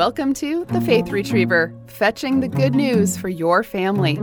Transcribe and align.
Welcome 0.00 0.32
to 0.36 0.64
The 0.64 0.80
Faith 0.80 1.10
Retriever, 1.10 1.74
fetching 1.86 2.40
the 2.40 2.48
good 2.48 2.74
news 2.74 3.18
for 3.18 3.28
your 3.28 3.62
family. 3.62 4.18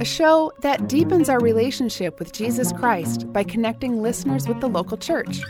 A 0.00 0.04
show 0.06 0.50
that 0.62 0.88
deepens 0.88 1.28
our 1.28 1.38
relationship 1.40 2.18
with 2.18 2.32
Jesus 2.32 2.72
Christ 2.72 3.30
by 3.30 3.44
connecting 3.44 4.00
listeners 4.00 4.48
with 4.48 4.60
the 4.62 4.68
local 4.70 4.96
church. 4.96 5.42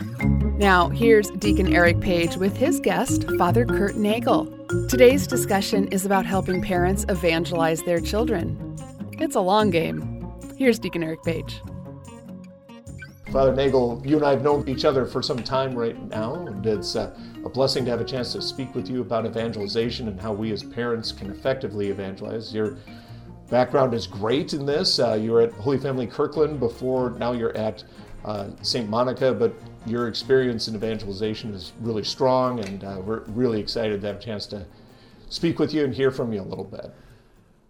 Now, 0.57 0.89
here's 0.89 1.31
Deacon 1.31 1.73
Eric 1.73 2.01
Page 2.01 2.35
with 2.35 2.57
his 2.57 2.81
guest, 2.81 3.23
Father 3.37 3.65
Kurt 3.65 3.95
Nagel. 3.95 4.45
Today's 4.89 5.25
discussion 5.25 5.87
is 5.87 6.05
about 6.05 6.25
helping 6.25 6.61
parents 6.61 7.05
evangelize 7.07 7.81
their 7.83 8.01
children. 8.01 8.75
It's 9.19 9.37
a 9.37 9.39
long 9.39 9.69
game. 9.69 10.29
Here's 10.57 10.79
Deacon 10.79 11.01
Eric 11.01 11.23
Page. 11.23 11.61
Father 13.31 13.55
Nagel, 13.55 14.01
you 14.05 14.17
and 14.17 14.25
I 14.25 14.31
have 14.31 14.43
known 14.43 14.67
each 14.67 14.83
other 14.83 15.05
for 15.05 15.23
some 15.23 15.41
time 15.41 15.73
right 15.75 15.97
now, 16.09 16.45
and 16.45 16.65
it's 16.65 16.97
uh, 16.97 17.17
a 17.43 17.49
blessing 17.49 17.85
to 17.85 17.91
have 17.91 18.01
a 18.01 18.05
chance 18.05 18.33
to 18.33 18.41
speak 18.41 18.73
with 18.75 18.89
you 18.89 19.01
about 19.01 19.25
evangelization 19.25 20.07
and 20.07 20.19
how 20.19 20.31
we 20.31 20.51
as 20.51 20.63
parents 20.63 21.11
can 21.11 21.31
effectively 21.31 21.89
evangelize. 21.89 22.53
Your 22.53 22.77
background 23.49 23.93
is 23.93 24.07
great 24.07 24.53
in 24.53 24.65
this. 24.65 24.99
Uh, 24.99 25.13
you 25.13 25.31
were 25.31 25.41
at 25.41 25.51
Holy 25.53 25.77
Family 25.77 26.07
Kirkland 26.07 26.59
before, 26.59 27.11
now 27.11 27.31
you're 27.31 27.55
at 27.57 27.83
uh, 28.25 28.49
St. 28.61 28.87
Monica, 28.87 29.33
but 29.33 29.53
your 29.85 30.07
experience 30.07 30.67
in 30.67 30.75
evangelization 30.75 31.53
is 31.53 31.73
really 31.79 32.03
strong, 32.03 32.59
and 32.59 32.83
uh, 32.83 33.01
we're 33.03 33.23
really 33.29 33.59
excited 33.59 34.01
to 34.01 34.07
have 34.07 34.17
a 34.17 34.19
chance 34.19 34.45
to 34.47 34.65
speak 35.29 35.57
with 35.57 35.73
you 35.73 35.83
and 35.83 35.93
hear 35.93 36.11
from 36.11 36.31
you 36.31 36.41
a 36.41 36.43
little 36.43 36.63
bit. 36.63 36.93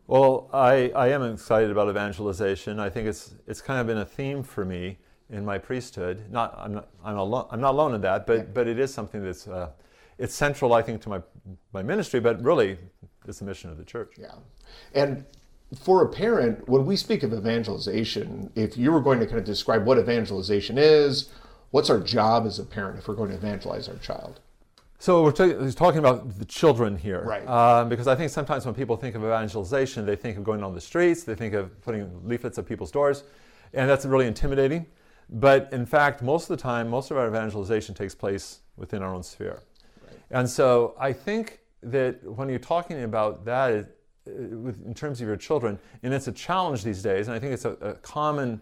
Well, 0.08 0.50
I, 0.52 0.92
I 0.94 1.08
am 1.10 1.24
excited 1.24 1.72
about 1.72 1.88
evangelization. 1.88 2.80
I 2.80 2.90
think 2.90 3.08
it's, 3.08 3.34
it's 3.48 3.62
kind 3.62 3.80
of 3.80 3.88
been 3.88 4.00
a 4.00 4.06
theme 4.06 4.44
for 4.44 4.66
me 4.66 4.98
in 5.32 5.46
my 5.46 5.58
priesthood. 5.58 6.26
Not, 6.30 6.56
I'm, 6.58 6.74
not, 6.74 6.90
I'm, 7.04 7.18
alone, 7.18 7.48
I'm 7.52 7.62
not 7.62 7.72
alone 7.72 7.96
in 7.96 8.02
that, 8.02 8.28
but, 8.28 8.38
yeah. 8.38 8.44
but 8.54 8.68
it 8.68 8.80
is 8.80 8.94
something 8.94 9.24
that's 9.24 9.48
uh, 9.48 9.70
it's 10.18 10.36
central, 10.36 10.74
I 10.74 10.82
think, 10.82 11.02
to 11.02 11.10
my, 11.10 11.22
my 11.74 11.82
ministry, 11.82 12.20
but 12.20 12.44
really 12.44 12.78
it's 13.28 13.40
the 13.40 13.46
mission 13.46 13.72
of 13.72 13.78
the 13.78 13.84
church. 13.84 14.14
Yeah. 14.20 14.36
And 14.94 15.26
for 15.80 16.04
a 16.04 16.10
parent, 16.10 16.68
when 16.68 16.86
we 16.86 16.96
speak 16.96 17.24
of 17.24 17.34
evangelization, 17.34 18.52
if 18.56 18.78
you 18.78 18.92
were 18.92 19.02
going 19.02 19.20
to 19.20 19.26
kind 19.26 19.40
of 19.40 19.46
describe 19.46 19.86
what 19.86 19.98
evangelization 19.98 20.78
is, 20.78 21.30
what's 21.72 21.90
our 21.90 22.00
job 22.00 22.46
as 22.46 22.60
a 22.60 22.64
parent 22.64 23.00
if 23.00 23.08
we're 23.08 23.16
going 23.16 23.30
to 23.30 23.36
evangelize 23.36 23.88
our 23.90 23.96
child? 23.96 24.42
So 25.00 25.24
we're 25.24 25.32
t- 25.32 25.72
talking 25.72 25.98
about 25.98 26.38
the 26.38 26.46
children 26.46 26.96
here, 26.96 27.24
right? 27.24 27.48
Um, 27.48 27.90
because 27.90 28.08
I 28.08 28.14
think 28.14 28.30
sometimes 28.30 28.68
when 28.68 28.76
people 28.76 28.96
think 28.98 29.16
of 29.16 29.24
evangelization, 29.24 30.06
they 30.06 30.16
think 30.16 30.38
of 30.38 30.44
going 30.44 30.62
on 30.62 30.76
the 30.76 30.82
streets, 30.82 31.24
they 31.24 31.34
think 31.34 31.56
of 31.56 31.82
putting 31.82 32.28
leaflets 32.28 32.60
at 32.60 32.68
people's 32.68 32.92
doors, 32.92 33.24
and 33.74 33.90
that's 33.90 34.06
really 34.06 34.28
intimidating. 34.28 34.86
But 35.30 35.72
in 35.72 35.86
fact, 35.86 36.22
most 36.22 36.50
of 36.50 36.58
the 36.58 36.62
time, 36.62 36.90
most 36.90 37.12
of 37.12 37.18
our 37.18 37.28
evangelization 37.28 37.96
takes 37.96 38.16
place 38.16 38.60
within 38.76 39.02
our 39.02 39.14
own 39.14 39.24
sphere. 39.24 39.62
Right. 40.06 40.20
And 40.32 40.50
so 40.50 40.96
I 41.00 41.14
think 41.14 41.60
that 41.84 42.24
when 42.24 42.50
you're 42.50 42.60
talking 42.60 43.04
about 43.04 43.46
that 43.46 43.72
uh, 44.28 44.32
in 44.32 44.94
terms 44.94 45.22
of 45.22 45.28
your 45.28 45.38
children, 45.38 45.80
and 46.04 46.14
it's 46.14 46.28
a 46.28 46.32
challenge 46.32 46.84
these 46.84 47.02
days, 47.02 47.28
and 47.28 47.36
I 47.36 47.40
think 47.40 47.54
it's 47.54 47.66
a, 47.66 47.72
a 47.82 47.94
common, 47.96 48.62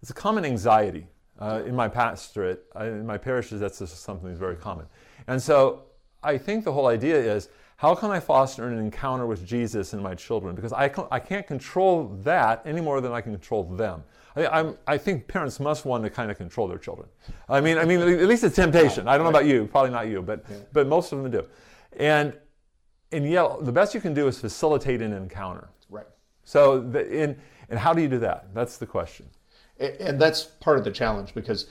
it's 0.00 0.10
a 0.10 0.14
common 0.14 0.44
anxiety 0.44 1.06
uh, 1.40 1.62
in 1.66 1.74
my 1.74 1.88
pastorate, 1.88 2.64
uh, 2.78 2.84
in 2.84 3.06
my 3.06 3.18
parishes. 3.18 3.60
That's 3.60 3.78
something 3.90 4.28
that's 4.28 4.38
very 4.38 4.56
common. 4.56 4.86
And 5.26 5.42
so 5.42 5.82
I 6.22 6.38
think 6.38 6.64
the 6.64 6.72
whole 6.72 6.86
idea 6.86 7.16
is 7.16 7.48
how 7.76 7.94
can 7.94 8.10
I 8.10 8.20
foster 8.20 8.68
an 8.68 8.78
encounter 8.78 9.26
with 9.26 9.44
Jesus 9.44 9.92
in 9.92 10.02
my 10.02 10.14
children? 10.14 10.54
Because 10.54 10.72
I, 10.72 10.92
I 11.10 11.18
can't 11.18 11.46
control 11.46 12.16
that 12.22 12.62
any 12.64 12.80
more 12.80 13.00
than 13.00 13.12
I 13.12 13.20
can 13.20 13.32
control 13.32 13.64
them. 13.64 14.04
I, 14.36 14.72
I, 14.86 14.96
think 14.96 15.26
parents 15.26 15.60
must 15.60 15.84
want 15.84 16.04
to 16.04 16.10
kind 16.10 16.30
of 16.30 16.38
control 16.38 16.66
their 16.66 16.78
children. 16.78 17.08
I 17.48 17.60
mean, 17.60 17.76
I 17.76 17.84
mean, 17.84 18.00
at 18.00 18.26
least 18.28 18.44
it's 18.44 18.56
temptation. 18.56 19.06
I 19.06 19.16
don't 19.16 19.24
know 19.24 19.30
about 19.30 19.44
you, 19.46 19.66
probably 19.66 19.90
not 19.90 20.08
you, 20.08 20.22
but 20.22 20.44
yeah. 20.48 20.56
but 20.72 20.86
most 20.86 21.12
of 21.12 21.22
them 21.22 21.30
do. 21.30 21.44
And 21.98 22.34
and 23.12 23.28
yet, 23.28 23.64
the 23.64 23.72
best 23.72 23.94
you 23.94 24.00
can 24.00 24.14
do 24.14 24.26
is 24.26 24.38
facilitate 24.40 25.02
an 25.02 25.12
encounter. 25.12 25.68
Right. 25.90 26.06
So, 26.44 26.80
the, 26.80 27.06
in, 27.10 27.38
and 27.68 27.78
how 27.78 27.92
do 27.92 28.00
you 28.00 28.08
do 28.08 28.18
that? 28.20 28.54
That's 28.54 28.78
the 28.78 28.86
question. 28.86 29.28
And, 29.78 29.94
and 29.96 30.20
that's 30.20 30.44
part 30.44 30.78
of 30.78 30.84
the 30.84 30.90
challenge 30.90 31.34
because 31.34 31.66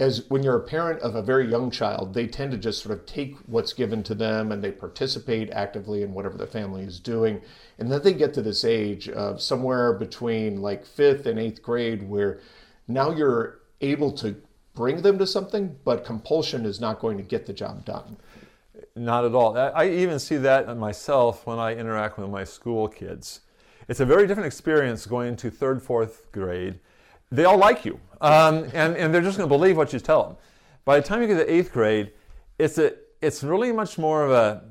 as 0.00 0.28
when 0.28 0.42
you're 0.42 0.56
a 0.56 0.60
parent 0.60 1.00
of 1.00 1.14
a 1.14 1.22
very 1.22 1.48
young 1.48 1.70
child, 1.70 2.14
they 2.14 2.26
tend 2.26 2.50
to 2.52 2.58
just 2.58 2.82
sort 2.82 2.98
of 2.98 3.06
take 3.06 3.36
what's 3.46 3.72
given 3.72 4.02
to 4.02 4.14
them 4.14 4.50
and 4.50 4.62
they 4.62 4.72
participate 4.72 5.50
actively 5.50 6.02
in 6.02 6.12
whatever 6.12 6.36
the 6.36 6.46
family 6.46 6.82
is 6.82 6.98
doing. 6.98 7.40
And 7.78 7.90
then 7.90 8.02
they 8.02 8.12
get 8.12 8.34
to 8.34 8.42
this 8.42 8.64
age 8.64 9.08
of 9.08 9.40
somewhere 9.40 9.92
between 9.92 10.60
like 10.60 10.84
fifth 10.84 11.26
and 11.26 11.38
eighth 11.38 11.62
grade 11.62 12.08
where 12.08 12.40
now 12.88 13.10
you're 13.10 13.60
able 13.80 14.10
to 14.12 14.34
bring 14.74 15.02
them 15.02 15.18
to 15.18 15.26
something, 15.26 15.76
but 15.84 16.04
compulsion 16.04 16.64
is 16.64 16.80
not 16.80 16.98
going 16.98 17.16
to 17.18 17.22
get 17.22 17.46
the 17.46 17.52
job 17.52 17.84
done. 17.84 18.16
Not 18.96 19.24
at 19.24 19.34
all. 19.34 19.56
I 19.56 19.88
even 19.88 20.18
see 20.18 20.36
that 20.38 20.74
myself 20.76 21.46
when 21.46 21.58
I 21.58 21.74
interact 21.74 22.18
with 22.18 22.28
my 22.28 22.44
school 22.44 22.88
kids. 22.88 23.40
It's 23.88 24.00
a 24.00 24.06
very 24.06 24.26
different 24.26 24.46
experience 24.46 25.06
going 25.06 25.36
to 25.36 25.50
third, 25.50 25.82
fourth 25.82 26.30
grade 26.32 26.80
they 27.32 27.44
all 27.46 27.58
like 27.58 27.84
you, 27.84 27.98
um, 28.20 28.64
and, 28.74 28.96
and 28.96 29.12
they're 29.12 29.22
just 29.22 29.38
going 29.38 29.48
to 29.48 29.54
believe 29.54 29.76
what 29.76 29.92
you 29.92 29.98
tell 29.98 30.22
them. 30.22 30.36
By 30.84 31.00
the 31.00 31.06
time 31.06 31.22
you 31.22 31.28
get 31.28 31.38
to 31.38 31.52
eighth 31.52 31.72
grade, 31.72 32.12
it's, 32.58 32.78
a, 32.78 32.92
it's 33.20 33.42
really 33.42 33.72
much 33.72 33.98
more 33.98 34.24
of 34.24 34.30
a, 34.30 34.62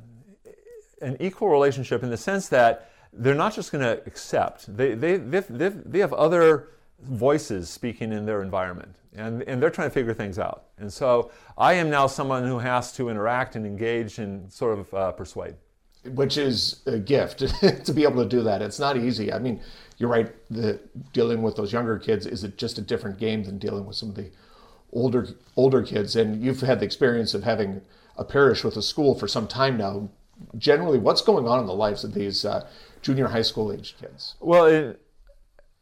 an 1.01 1.17
equal 1.19 1.49
relationship 1.49 2.03
in 2.03 2.09
the 2.09 2.17
sense 2.17 2.47
that 2.49 2.91
they're 3.11 3.35
not 3.35 3.53
just 3.53 3.71
going 3.71 3.83
to 3.83 4.01
accept, 4.05 4.75
they, 4.77 4.93
they, 4.93 5.17
they, 5.17 5.69
they 5.69 5.99
have 5.99 6.13
other 6.13 6.69
voices 7.01 7.69
speaking 7.69 8.13
in 8.13 8.25
their 8.25 8.41
environment, 8.43 8.95
and, 9.15 9.41
and 9.43 9.61
they're 9.61 9.71
trying 9.71 9.89
to 9.89 9.93
figure 9.93 10.13
things 10.13 10.37
out. 10.37 10.65
And 10.77 10.91
so 10.91 11.31
I 11.57 11.73
am 11.73 11.89
now 11.89 12.07
someone 12.07 12.45
who 12.45 12.59
has 12.59 12.93
to 12.93 13.09
interact 13.09 13.55
and 13.55 13.65
engage 13.65 14.19
and 14.19 14.51
sort 14.51 14.79
of 14.79 14.93
uh, 14.93 15.11
persuade. 15.13 15.55
Which 16.03 16.37
is 16.37 16.81
a 16.87 16.97
gift 16.97 17.39
to 17.85 17.93
be 17.93 18.03
able 18.03 18.23
to 18.23 18.29
do 18.29 18.43
that. 18.43 18.61
It's 18.61 18.79
not 18.79 18.97
easy. 18.97 19.31
I 19.31 19.39
mean, 19.39 19.61
you're 20.01 20.09
right. 20.09 20.33
The 20.49 20.79
dealing 21.13 21.43
with 21.43 21.55
those 21.55 21.71
younger 21.71 21.99
kids 21.99 22.25
is 22.25 22.43
it 22.43 22.57
just 22.57 22.79
a 22.79 22.81
different 22.81 23.19
game 23.19 23.43
than 23.43 23.59
dealing 23.59 23.85
with 23.85 23.95
some 23.95 24.09
of 24.09 24.15
the 24.15 24.31
older 24.91 25.27
older 25.55 25.83
kids. 25.83 26.15
And 26.15 26.43
you've 26.43 26.61
had 26.61 26.79
the 26.79 26.85
experience 26.85 27.35
of 27.35 27.43
having 27.43 27.81
a 28.17 28.25
parish 28.25 28.63
with 28.63 28.75
a 28.77 28.81
school 28.81 29.13
for 29.13 29.27
some 29.27 29.47
time 29.47 29.77
now. 29.77 30.09
Generally, 30.57 30.97
what's 30.97 31.21
going 31.21 31.47
on 31.47 31.59
in 31.59 31.67
the 31.67 31.73
lives 31.73 32.03
of 32.03 32.15
these 32.15 32.43
uh, 32.45 32.67
junior 33.03 33.27
high 33.27 33.43
school 33.43 33.71
age 33.71 33.95
kids? 34.01 34.33
Well, 34.39 34.65
it, 34.65 34.99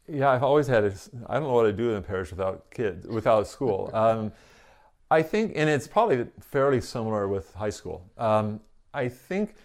yeah, 0.06 0.28
I've 0.28 0.42
always 0.42 0.66
had. 0.66 0.84
I 1.26 1.34
don't 1.34 1.44
know 1.44 1.54
what 1.54 1.64
I'd 1.64 1.78
do 1.78 1.90
in 1.90 1.96
a 1.96 2.02
parish 2.02 2.30
without 2.30 2.70
kids, 2.70 3.06
without 3.06 3.48
school. 3.48 3.90
Um, 4.00 4.32
I 5.12 5.22
think, 5.22 5.54
and 5.56 5.68
it's 5.68 5.88
probably 5.88 6.24
fairly 6.40 6.80
similar 6.80 7.26
with 7.26 7.52
high 7.54 7.70
school. 7.70 8.08
Um, 8.16 8.60
I 8.94 9.08
think 9.08 9.56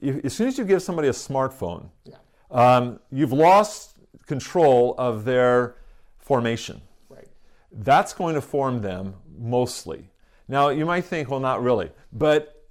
if, 0.00 0.24
as 0.24 0.32
soon 0.32 0.46
as 0.46 0.56
you 0.56 0.64
give 0.64 0.80
somebody 0.80 1.08
a 1.08 1.12
smartphone, 1.12 1.88
yeah. 2.04 2.14
um, 2.52 3.00
you've 3.10 3.32
lost 3.32 3.92
control 4.26 4.94
of 4.98 5.24
their 5.24 5.76
formation. 6.18 6.80
Right. 7.08 7.28
That's 7.70 8.12
going 8.12 8.34
to 8.34 8.40
form 8.40 8.80
them 8.82 9.14
mostly. 9.38 10.10
Now, 10.48 10.68
you 10.68 10.86
might 10.86 11.04
think, 11.04 11.30
well, 11.30 11.40
not 11.40 11.62
really, 11.62 11.90
but 12.12 12.66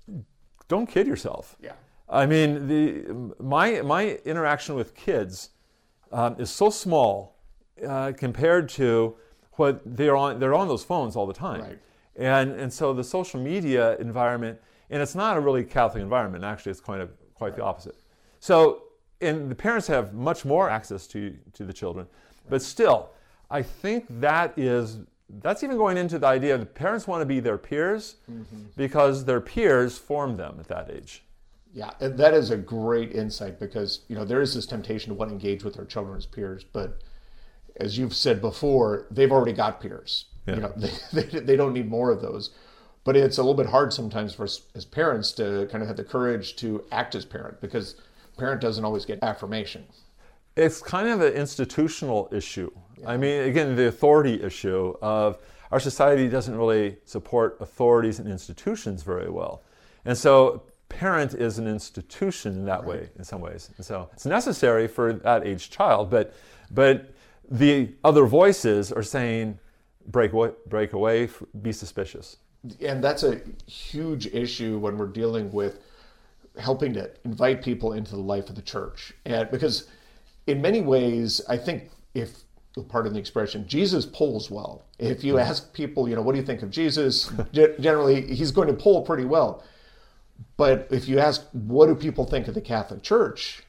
don't 0.67 0.87
kid 0.87 1.07
yourself. 1.07 1.55
Yeah. 1.61 1.73
I 2.07 2.25
mean, 2.25 2.67
the, 2.67 3.33
my, 3.39 3.81
my 3.81 4.19
interaction 4.25 4.75
with 4.75 4.95
kids 4.95 5.49
um, 6.11 6.35
is 6.39 6.49
so 6.49 6.69
small 6.69 7.37
uh, 7.87 8.11
compared 8.17 8.69
to 8.69 9.15
what 9.53 9.81
they're 9.85 10.15
on, 10.15 10.39
they're 10.39 10.53
on 10.53 10.67
those 10.67 10.83
phones 10.83 11.15
all 11.15 11.25
the 11.25 11.33
time. 11.33 11.61
Right. 11.61 11.79
And, 12.17 12.51
and 12.51 12.71
so 12.71 12.93
the 12.93 13.03
social 13.03 13.39
media 13.39 13.95
environment, 13.97 14.59
and 14.89 15.01
it's 15.01 15.15
not 15.15 15.37
a 15.37 15.39
really 15.39 15.63
Catholic 15.63 16.03
environment, 16.03 16.43
actually, 16.43 16.71
it's 16.71 16.81
kind 16.81 17.01
of 17.01 17.11
quite 17.33 17.49
right. 17.49 17.57
the 17.57 17.63
opposite. 17.63 17.95
So 18.39 18.83
and 19.21 19.49
the 19.49 19.55
parents 19.55 19.87
have 19.87 20.13
much 20.13 20.45
more 20.45 20.69
access 20.69 21.07
to, 21.07 21.35
to 21.53 21.63
the 21.63 21.73
children. 21.73 22.07
But 22.49 22.61
still, 22.61 23.11
I 23.49 23.61
think 23.61 24.05
that 24.21 24.57
is 24.57 24.99
that's 25.39 25.63
even 25.63 25.77
going 25.77 25.97
into 25.97 26.19
the 26.19 26.27
idea 26.27 26.57
that 26.57 26.75
parents 26.75 27.07
want 27.07 27.21
to 27.21 27.25
be 27.25 27.39
their 27.39 27.57
peers 27.57 28.15
mm-hmm. 28.29 28.63
because 28.75 29.23
their 29.23 29.39
peers 29.39 29.97
form 29.97 30.35
them 30.35 30.57
at 30.59 30.67
that 30.67 30.91
age. 30.91 31.23
Yeah, 31.73 31.91
that 31.99 32.33
is 32.33 32.51
a 32.51 32.57
great 32.57 33.13
insight 33.13 33.59
because 33.59 34.01
you 34.09 34.15
know 34.15 34.25
there 34.25 34.41
is 34.41 34.53
this 34.53 34.65
temptation 34.65 35.09
to 35.09 35.15
want 35.15 35.29
to 35.29 35.33
engage 35.33 35.63
with 35.63 35.75
their 35.75 35.85
children 35.85 36.17
as 36.17 36.25
peers, 36.25 36.65
but 36.65 37.01
as 37.77 37.97
you've 37.97 38.13
said 38.13 38.41
before, 38.41 39.07
they've 39.09 39.31
already 39.31 39.53
got 39.53 39.79
peers. 39.79 40.25
Yeah. 40.45 40.55
You 40.55 40.61
know, 40.61 40.73
they, 40.77 41.21
they, 41.21 41.39
they 41.39 41.55
don't 41.55 41.73
need 41.73 41.89
more 41.89 42.11
of 42.11 42.21
those. 42.21 42.51
But 43.03 43.15
it's 43.15 43.37
a 43.39 43.41
little 43.41 43.55
bit 43.55 43.67
hard 43.67 43.91
sometimes 43.93 44.35
for 44.35 44.43
us 44.43 44.61
as 44.75 44.85
parents 44.85 45.31
to 45.33 45.67
kind 45.71 45.81
of 45.81 45.87
have 45.87 45.97
the 45.97 46.03
courage 46.03 46.55
to 46.57 46.83
act 46.91 47.15
as 47.15 47.25
parent 47.25 47.59
because 47.59 47.95
parent 48.37 48.61
doesn't 48.61 48.83
always 48.83 49.05
get 49.05 49.19
affirmation. 49.23 49.85
It's 50.55 50.81
kind 50.81 51.07
of 51.07 51.21
an 51.21 51.33
institutional 51.33 52.29
issue. 52.31 52.71
Yeah. 52.97 53.09
I 53.11 53.17
mean, 53.17 53.43
again, 53.43 53.75
the 53.75 53.87
authority 53.87 54.41
issue 54.41 54.95
of 55.01 55.37
our 55.71 55.79
society 55.79 56.27
doesn't 56.27 56.55
really 56.57 56.97
support 57.05 57.57
authorities 57.61 58.19
and 58.19 58.29
institutions 58.29 59.03
very 59.03 59.29
well. 59.29 59.63
And 60.05 60.17
so, 60.17 60.63
parent 60.89 61.33
is 61.33 61.57
an 61.57 61.67
institution 61.67 62.53
in 62.53 62.65
that 62.65 62.81
right. 62.81 62.87
way, 62.87 63.09
in 63.17 63.23
some 63.23 63.39
ways. 63.39 63.69
And 63.77 63.85
so, 63.85 64.09
it's 64.11 64.25
necessary 64.25 64.87
for 64.87 65.13
that 65.13 65.47
age 65.47 65.69
child, 65.69 66.09
but, 66.09 66.33
but 66.69 67.13
the 67.49 67.93
other 68.03 68.25
voices 68.25 68.91
are 68.91 69.03
saying, 69.03 69.57
break 70.07 70.33
away, 70.33 70.51
break 70.67 70.93
away, 70.93 71.29
be 71.61 71.71
suspicious. 71.71 72.37
And 72.79 73.03
that's 73.03 73.23
a 73.23 73.41
huge 73.65 74.27
issue 74.27 74.77
when 74.77 74.97
we're 74.97 75.07
dealing 75.07 75.51
with 75.51 75.79
helping 76.59 76.93
to 76.93 77.09
invite 77.23 77.63
people 77.63 77.93
into 77.93 78.11
the 78.11 78.21
life 78.21 78.49
of 78.49 78.55
the 78.55 78.61
church. 78.61 79.13
And 79.25 79.49
because 79.51 79.87
in 80.47 80.61
many 80.61 80.81
ways, 80.81 81.41
I 81.47 81.57
think 81.57 81.89
if 82.13 82.43
pardon 82.87 83.13
the 83.13 83.19
expression, 83.19 83.67
Jesus 83.67 84.05
polls 84.05 84.49
well. 84.49 84.85
If 84.97 85.23
you 85.23 85.39
ask 85.39 85.73
people, 85.73 86.07
you 86.07 86.15
know, 86.15 86.21
what 86.21 86.33
do 86.33 86.39
you 86.39 86.45
think 86.45 86.61
of 86.61 86.71
Jesus? 86.71 87.31
Generally, 87.53 88.33
he's 88.33 88.51
going 88.51 88.67
to 88.67 88.73
poll 88.73 89.03
pretty 89.03 89.25
well. 89.25 89.63
But 90.57 90.87
if 90.89 91.07
you 91.07 91.19
ask, 91.19 91.45
what 91.51 91.87
do 91.87 91.95
people 91.95 92.25
think 92.25 92.47
of 92.47 92.53
the 92.53 92.61
Catholic 92.61 93.03
Church? 93.03 93.63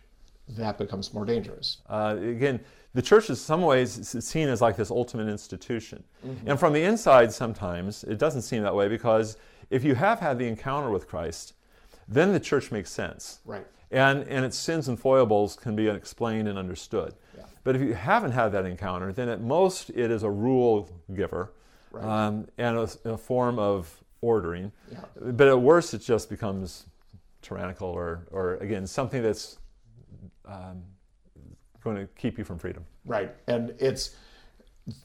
That 0.49 0.79
becomes 0.79 1.13
more 1.13 1.25
dangerous. 1.25 1.79
Uh, 1.89 2.17
again, 2.21 2.61
the 2.95 3.03
church 3.03 3.31
is 3.31 3.41
some 3.41 3.63
ways 3.63 4.09
seen 4.25 4.49
as 4.49 4.61
like 4.61 4.77
this 4.77 4.91
ultimate 4.91 5.29
institution. 5.29 6.05
Mm-hmm. 6.27 6.51
And 6.51 6.61
from 6.61 6.73
the 6.73 6.83
inside, 6.83 7.33
sometimes 7.33 8.05
it 8.05 8.19
doesn't 8.19 8.43
seem 8.43 8.63
that 8.63 8.75
way 8.75 8.89
because 8.89 9.37
if 9.71 9.83
you 9.83 9.95
have 9.95 10.21
had 10.21 10.39
the 10.39 10.47
encounter 10.47 10.91
with 10.91 11.09
Christ, 11.09 11.55
then 12.09 12.33
the 12.33 12.41
church 12.41 12.71
makes 12.71 12.91
sense. 12.91 13.41
Right. 13.45 13.67
And, 13.91 14.23
and 14.29 14.45
its 14.45 14.57
sins 14.57 14.89
and 14.89 14.99
foibles 14.99 15.57
can 15.57 15.77
be 15.77 15.89
explained 15.89 16.49
and 16.49 16.59
understood. 16.59 17.15
Yeah. 17.37 17.45
But 17.65 17.77
if 17.77 17.83
you 17.83 17.95
haven't 17.95 18.33
had 18.33 18.53
that 18.53 18.65
encounter, 18.65 19.13
then 19.13 19.29
at 19.29 19.41
most 19.41 19.91
it 19.91 20.11
is 20.11 20.23
a 20.23 20.31
rule 20.31 20.89
giver 21.15 21.53
right. 21.91 22.05
um, 22.05 22.49
and 22.59 22.79
a, 22.79 23.13
a, 23.13 23.19
form 23.19 23.59
of 23.59 24.03
ordering. 24.21 24.73
Yeah. 24.91 25.01
But 25.21 25.49
at 25.49 25.61
worst, 25.61 25.95
it 25.95 25.99
just 25.99 26.31
becomes 26.31 26.87
tyrannical 27.43 27.89
or, 27.89 28.27
or 28.31 28.55
again, 28.57 28.87
something 28.87 29.23
that's 29.23 29.59
um, 30.47 30.83
going 31.85 31.97
to 31.97 32.07
keep 32.17 32.39
you 32.39 32.45
from 32.45 32.59
freedom. 32.59 32.85
Right. 33.05 33.35
And 33.47 33.75
it's 33.79 34.17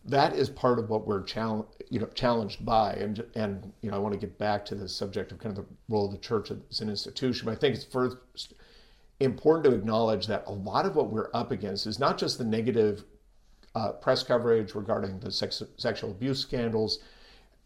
that 0.05 0.33
is 0.33 0.49
part 0.49 0.79
of 0.79 0.89
what 0.89 1.05
we're 1.05 1.23
challenge, 1.23 1.67
you 1.89 1.99
know, 1.99 2.07
challenged 2.07 2.65
by. 2.65 2.93
And, 2.93 3.23
and, 3.35 3.71
you 3.81 3.91
know, 3.91 3.97
I 3.97 3.99
want 3.99 4.13
to 4.13 4.19
get 4.19 4.37
back 4.37 4.65
to 4.65 4.75
the 4.75 4.89
subject 4.89 5.31
of 5.31 5.39
kind 5.39 5.57
of 5.57 5.63
the 5.63 5.71
role 5.89 6.05
of 6.05 6.11
the 6.11 6.17
church 6.17 6.51
as 6.51 6.79
an 6.79 6.89
institution. 6.89 7.45
But 7.45 7.51
I 7.51 7.55
think 7.55 7.75
it's 7.75 7.85
first 7.85 8.17
important 9.19 9.65
to 9.65 9.75
acknowledge 9.75 10.27
that 10.27 10.43
a 10.47 10.51
lot 10.51 10.85
of 10.85 10.95
what 10.95 11.11
we're 11.11 11.29
up 11.33 11.51
against 11.51 11.85
is 11.85 11.99
not 11.99 12.17
just 12.17 12.37
the 12.37 12.45
negative 12.45 13.03
uh, 13.75 13.91
press 13.93 14.23
coverage 14.23 14.73
regarding 14.73 15.19
the 15.19 15.31
sex, 15.31 15.61
sexual 15.77 16.11
abuse 16.11 16.39
scandals. 16.39 16.99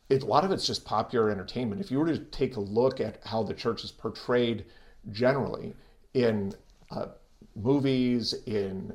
It, 0.10 0.24
a 0.24 0.26
lot 0.26 0.44
of 0.44 0.52
it's 0.52 0.68
just 0.68 0.84
popular 0.84 1.30
entertainment. 1.30 1.80
If 1.80 1.92
you 1.92 2.00
were 2.00 2.08
to 2.08 2.18
take 2.18 2.58
a 2.58 2.60
look 2.60 3.00
at 3.00 3.20
how 3.24 3.44
the 3.44 3.54
church 3.54 3.86
is 3.86 3.92
portrayed 3.92 4.66
generally 5.12 5.74
in 6.14 6.54
uh, 6.92 7.08
movies, 7.56 8.34
in 8.46 8.94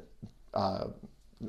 uh, 0.53 0.89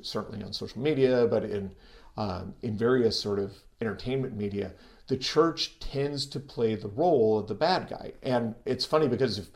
certainly 0.01 0.43
on 0.43 0.53
social 0.53 0.81
media, 0.81 1.27
but 1.29 1.43
in 1.43 1.71
um, 2.17 2.53
in 2.63 2.75
various 2.75 3.19
sort 3.19 3.39
of 3.39 3.53
entertainment 3.79 4.35
media, 4.35 4.71
the 5.07 5.17
church 5.17 5.79
tends 5.79 6.25
to 6.25 6.39
play 6.39 6.75
the 6.75 6.87
role 6.89 7.39
of 7.39 7.47
the 7.47 7.53
bad 7.53 7.89
guy. 7.89 8.11
And 8.23 8.55
it's 8.65 8.85
funny 8.85 9.07
because 9.07 9.37
if 9.37 9.49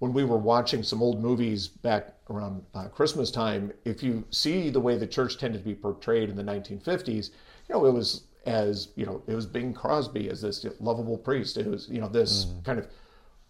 when 0.00 0.12
we 0.12 0.24
were 0.24 0.36
watching 0.36 0.82
some 0.82 1.00
old 1.00 1.22
movies 1.22 1.68
back 1.68 2.16
around 2.28 2.64
uh, 2.74 2.88
Christmas 2.88 3.30
time, 3.30 3.72
if 3.84 4.02
you 4.02 4.24
see 4.30 4.68
the 4.68 4.80
way 4.80 4.98
the 4.98 5.06
church 5.06 5.38
tended 5.38 5.62
to 5.62 5.64
be 5.64 5.76
portrayed 5.76 6.28
in 6.28 6.34
the 6.34 6.42
1950s, 6.42 7.30
you 7.68 7.74
know, 7.74 7.86
it 7.86 7.92
was 7.92 8.24
as, 8.44 8.88
you 8.96 9.06
know, 9.06 9.22
it 9.28 9.34
was 9.34 9.46
Bing 9.46 9.72
Crosby 9.72 10.28
as 10.28 10.40
this 10.40 10.66
lovable 10.80 11.16
priest. 11.16 11.56
It 11.56 11.68
was, 11.68 11.88
you 11.88 12.00
know, 12.00 12.08
this 12.08 12.46
mm. 12.46 12.64
kind 12.64 12.80
of 12.80 12.88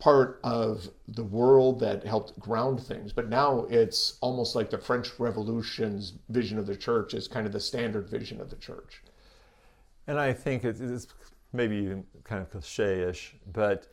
part 0.03 0.41
of 0.43 0.89
the 1.07 1.23
world 1.23 1.79
that 1.79 2.05
helped 2.05 2.37
ground 2.41 2.83
things. 2.83 3.13
But 3.13 3.29
now 3.29 3.67
it's 3.71 4.19
almost 4.21 4.57
like 4.57 4.69
the 4.69 4.79
French 4.79 5.11
Revolution's 5.21 6.15
vision 6.29 6.59
of 6.59 6.67
the 6.67 6.75
church 6.75 7.15
is 7.15 7.29
kind 7.29 7.47
of 7.47 7.53
the 7.53 7.61
standard 7.61 8.09
vision 8.09 8.41
of 8.41 8.51
the 8.51 8.57
church. 8.57 9.01
And 10.09 10.19
I 10.19 10.33
think 10.33 10.65
it's 10.65 11.07
maybe 11.53 11.77
even 11.77 12.05
kind 12.25 12.43
of 12.43 12.51
cliche 12.51 13.09
ish, 13.09 13.37
but, 13.53 13.87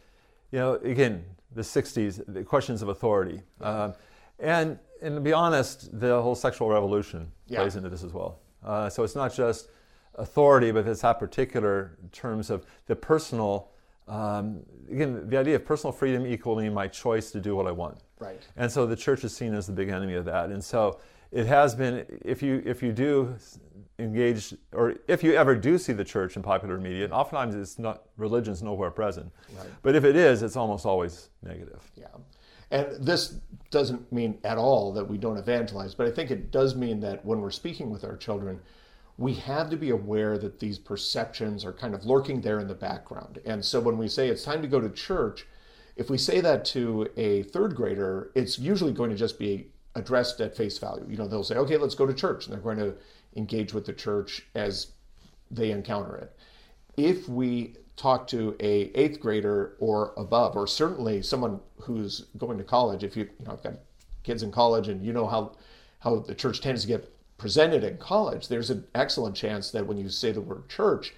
you 0.51 0.57
know, 0.57 0.75
again, 0.77 1.23
the 1.53 1.61
60s, 1.61 2.23
the 2.27 2.44
questions 2.44 2.81
of 2.81 2.89
authority. 2.89 3.44
Uh, 3.61 3.91
and, 4.39 4.79
and 5.03 5.13
to 5.13 5.21
be 5.21 5.33
honest, 5.33 6.00
the 6.00 6.19
whole 6.23 6.33
sexual 6.33 6.69
revolution 6.69 7.31
yeah. 7.45 7.59
plays 7.59 7.75
into 7.75 7.89
this 7.89 8.03
as 8.03 8.13
well. 8.13 8.39
Uh, 8.65 8.89
so 8.89 9.03
it's 9.03 9.15
not 9.15 9.31
just 9.31 9.69
authority, 10.15 10.71
but 10.71 10.88
it's 10.88 11.01
that 11.01 11.19
particular 11.19 12.00
terms 12.11 12.50
of 12.50 12.65
the 12.88 12.95
personal, 12.95 13.69
um, 14.09 14.61
again, 14.91 15.29
the 15.29 15.38
idea 15.38 15.56
of 15.56 15.65
personal 15.65 15.94
freedom 15.94 16.25
equaling 16.25 16.73
my 16.73 16.88
choice 16.88 17.31
to 17.31 17.39
do 17.39 17.56
what 17.56 17.67
I 17.67 17.71
want. 17.71 18.00
Right. 18.19 18.41
And 18.57 18.71
so 18.71 18.85
the 18.85 18.95
church 18.95 19.23
is 19.23 19.35
seen 19.35 19.53
as 19.53 19.67
the 19.67 19.73
big 19.73 19.89
enemy 19.89 20.15
of 20.15 20.25
that. 20.25 20.50
And 20.50 20.63
so 20.63 21.00
it 21.31 21.45
has 21.45 21.75
been, 21.75 22.06
if 22.25 22.41
you, 22.41 22.61
if 22.65 22.81
you 22.81 22.91
do 22.91 23.35
engage, 24.00 24.56
or 24.73 24.95
if 25.07 25.23
you 25.23 25.33
ever 25.33 25.56
do 25.56 25.77
see 25.77 25.94
the 25.94 26.03
church 26.03 26.35
in 26.35 26.41
popular 26.41 26.79
media, 26.79 27.03
and 27.03 27.13
oftentimes 27.13 27.53
it's 27.56 27.77
not 27.77 28.03
religion's 28.17 28.63
nowhere 28.63 28.89
present. 28.89 29.31
Right. 29.56 29.67
But 29.83 29.95
if 29.95 30.03
it 30.03 30.15
is, 30.15 30.41
it's 30.41 30.56
almost 30.56 30.85
always 30.85 31.29
negative. 31.44 31.89
Yeah. 31.95 32.07
And 32.71 33.03
this 33.03 33.35
doesn't 33.71 34.11
mean 34.11 34.39
at 34.44 34.57
all 34.57 34.94
that 34.94 35.07
we 35.07 35.17
don't 35.17 35.38
evangelize, 35.38 35.94
but 35.95 36.07
I 36.07 36.11
think 36.11 36.31
it 36.31 36.51
does 36.51 36.75
mean 36.75 37.00
that 37.01 37.23
when 37.25 37.41
we're 37.41 37.51
speaking 37.51 37.89
with 37.89 38.03
our 38.03 38.15
children, 38.17 38.59
we 39.19 39.33
have 39.33 39.69
to 39.69 39.75
be 39.75 39.89
aware 39.89 40.38
that 40.38 40.60
these 40.60 40.80
perceptions 40.80 41.66
are 41.66 41.74
kind 41.74 41.94
of 41.94 42.06
lurking 42.06 42.39
there 42.39 42.62
in 42.62 42.69
the 42.69 42.74
background. 42.74 43.38
And 43.45 43.63
so 43.63 43.81
when 43.81 43.98
we 43.98 44.07
say 44.07 44.30
it's 44.30 44.45
time 44.45 44.62
to 44.62 44.68
go 44.68 44.80
to 44.80 44.89
church, 44.89 45.45
if 45.98 46.10
we 46.10 46.18
say 46.18 46.39
that 46.39 46.63
to 46.66 47.06
a 47.18 47.44
third 47.44 47.75
grader, 47.75 48.31
it's 48.33 48.57
usually 48.57 48.94
going 48.94 49.10
to 49.10 49.18
just 49.18 49.38
be 49.38 49.71
addressed 49.95 50.39
at 50.39 50.56
face 50.56 50.77
value. 50.77 51.06
You 51.10 51.18
know, 51.18 51.27
they'll 51.27 51.44
say, 51.44 51.57
okay, 51.57 51.75
let's 51.75 51.95
go 51.95 52.06
to 52.06 52.13
church. 52.13 52.45
And 52.45 52.54
they're 52.54 52.62
going 52.62 52.77
to 52.77 52.95
engage 53.36 53.74
with 53.74 53.86
the 53.86 53.92
church 53.92 54.48
as 54.56 54.94
they 55.51 55.71
encounter 55.71 56.16
it. 56.16 56.38
If 56.95 57.27
we 57.27 57.75
talk 57.98 58.25
to 58.27 58.56
a 58.62 58.89
eighth 58.95 59.19
grader 59.19 59.75
or 59.80 60.13
above, 60.16 60.56
or 60.56 60.66
certainly 60.66 61.21
someone 61.21 61.60
who's 61.81 62.27
going 62.38 62.57
to 62.57 62.63
college, 62.63 63.04
if 63.04 63.18
you, 63.18 63.27
you 63.38 63.45
know, 63.45 63.51
I've 63.51 63.63
got 63.63 63.74
kids 64.24 64.44
in 64.44 64.51
college 64.51 64.88
and 64.88 65.06
you 65.06 65.12
know 65.12 65.27
how, 65.27 65.57
how 66.00 66.19
the 66.19 66.36
church 66.36 66.62
tends 66.62 66.83
to 66.83 66.88
get 66.88 67.13
presented 67.39 67.83
in 67.83 67.97
college, 67.97 68.47
there's 68.47 68.69
an 68.69 68.86
excellent 68.94 69.36
chance 69.36 69.71
that 69.71 69.88
when 69.88 69.97
you 69.97 70.09
say 70.09 70.31
the 70.31 70.41
word 70.41 70.69
church, 70.69 71.13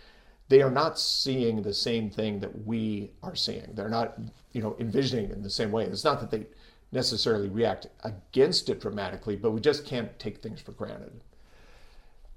they 0.47 0.61
are 0.61 0.71
not 0.71 0.99
seeing 0.99 1.61
the 1.61 1.73
same 1.73 2.09
thing 2.09 2.39
that 2.39 2.65
we 2.65 3.11
are 3.23 3.35
seeing. 3.35 3.71
They're 3.73 3.89
not, 3.89 4.17
you 4.53 4.61
know, 4.61 4.75
envisioning 4.79 5.25
it 5.25 5.31
in 5.31 5.43
the 5.43 5.49
same 5.49 5.71
way. 5.71 5.85
It's 5.85 6.03
not 6.03 6.19
that 6.21 6.31
they 6.31 6.45
necessarily 6.91 7.49
react 7.49 7.87
against 8.03 8.69
it 8.69 8.81
dramatically, 8.81 9.35
but 9.35 9.51
we 9.51 9.61
just 9.61 9.85
can't 9.85 10.17
take 10.19 10.41
things 10.41 10.61
for 10.61 10.73
granted. 10.73 11.21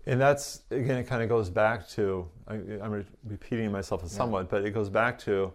And 0.06 0.20
that's, 0.20 0.60
again, 0.70 0.98
it 0.98 1.04
kind 1.04 1.22
of 1.22 1.28
goes 1.28 1.50
back 1.50 1.88
to, 1.90 2.28
I, 2.46 2.54
am 2.54 3.04
repeating 3.25 3.72
myself 3.72 4.06
somewhat, 4.08 4.40
yeah. 4.40 4.48
but 4.50 4.64
it 4.64 4.70
goes 4.70 4.90
back 4.90 5.19
to 5.20 5.52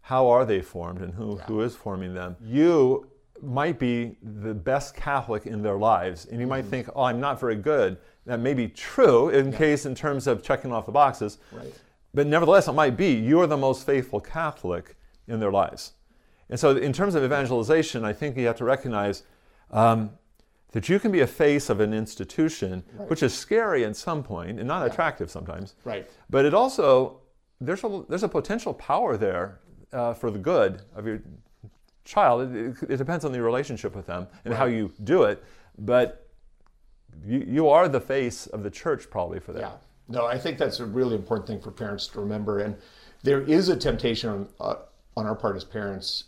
how 0.00 0.28
are 0.28 0.44
they 0.44 0.62
formed 0.62 1.00
and 1.00 1.14
who, 1.14 1.36
yeah. 1.36 1.44
who 1.44 1.60
is 1.60 1.76
forming 1.76 2.14
them. 2.14 2.36
You 2.42 3.06
might 3.44 3.78
be 3.78 4.16
the 4.22 4.54
best 4.54 4.94
Catholic 4.94 5.46
in 5.46 5.62
their 5.62 5.76
lives, 5.76 6.26
and 6.26 6.40
you 6.40 6.46
might 6.46 6.62
mm-hmm. 6.62 6.70
think, 6.70 6.88
oh, 6.94 7.04
I'm 7.04 7.20
not 7.20 7.40
very 7.40 7.56
good. 7.56 7.98
That 8.26 8.40
may 8.40 8.54
be 8.54 8.68
true 8.68 9.28
in 9.28 9.52
yeah. 9.52 9.58
case, 9.58 9.86
in 9.86 9.94
terms 9.94 10.26
of 10.26 10.42
checking 10.42 10.72
off 10.72 10.86
the 10.86 10.92
boxes. 10.92 11.38
Right. 11.52 11.72
But 12.14 12.26
nevertheless, 12.26 12.68
it 12.68 12.72
might 12.72 12.96
be 12.96 13.12
you're 13.12 13.46
the 13.46 13.56
most 13.56 13.84
faithful 13.84 14.20
Catholic 14.20 14.96
in 15.26 15.40
their 15.40 15.50
lives. 15.50 15.92
And 16.48 16.58
so, 16.58 16.76
in 16.76 16.92
terms 16.92 17.14
of 17.14 17.24
evangelization, 17.24 18.04
I 18.04 18.12
think 18.12 18.36
you 18.36 18.46
have 18.46 18.56
to 18.56 18.64
recognize 18.64 19.24
um, 19.70 20.10
that 20.72 20.88
you 20.88 20.98
can 20.98 21.10
be 21.10 21.20
a 21.20 21.26
face 21.26 21.70
of 21.70 21.80
an 21.80 21.94
institution, 21.94 22.84
right. 22.94 23.08
which 23.08 23.22
is 23.22 23.34
scary 23.34 23.84
at 23.84 23.96
some 23.96 24.22
point 24.22 24.58
and 24.58 24.68
not 24.68 24.80
yeah. 24.80 24.92
attractive 24.92 25.30
sometimes. 25.30 25.74
Right. 25.84 26.08
But 26.30 26.44
it 26.44 26.54
also 26.54 27.20
there's 27.60 27.82
a 27.84 28.04
there's 28.08 28.22
a 28.22 28.28
potential 28.28 28.74
power 28.74 29.16
there 29.16 29.60
uh, 29.92 30.14
for 30.14 30.30
the 30.30 30.38
good 30.38 30.82
of 30.94 31.06
your 31.06 31.22
child. 32.04 32.54
It, 32.54 32.76
it, 32.88 32.96
depends 32.96 33.24
on 33.24 33.32
the 33.32 33.42
relationship 33.42 33.94
with 33.94 34.06
them 34.06 34.26
and 34.44 34.52
right. 34.52 34.58
how 34.58 34.66
you 34.66 34.92
do 35.02 35.24
it, 35.24 35.42
but 35.78 36.28
you, 37.24 37.44
you 37.46 37.68
are 37.68 37.88
the 37.88 38.00
face 38.00 38.46
of 38.46 38.62
the 38.62 38.70
church 38.70 39.10
probably 39.10 39.40
for 39.40 39.52
them. 39.52 39.62
Yeah. 39.62 39.76
No, 40.08 40.26
I 40.26 40.38
think 40.38 40.58
that's 40.58 40.80
a 40.80 40.86
really 40.86 41.14
important 41.14 41.46
thing 41.46 41.60
for 41.60 41.70
parents 41.70 42.06
to 42.08 42.20
remember. 42.20 42.58
And 42.58 42.76
there 43.22 43.40
is 43.42 43.68
a 43.70 43.76
temptation 43.76 44.30
on, 44.30 44.48
uh, 44.60 44.74
on 45.16 45.26
our 45.26 45.34
part 45.34 45.56
as 45.56 45.64
parents, 45.64 46.24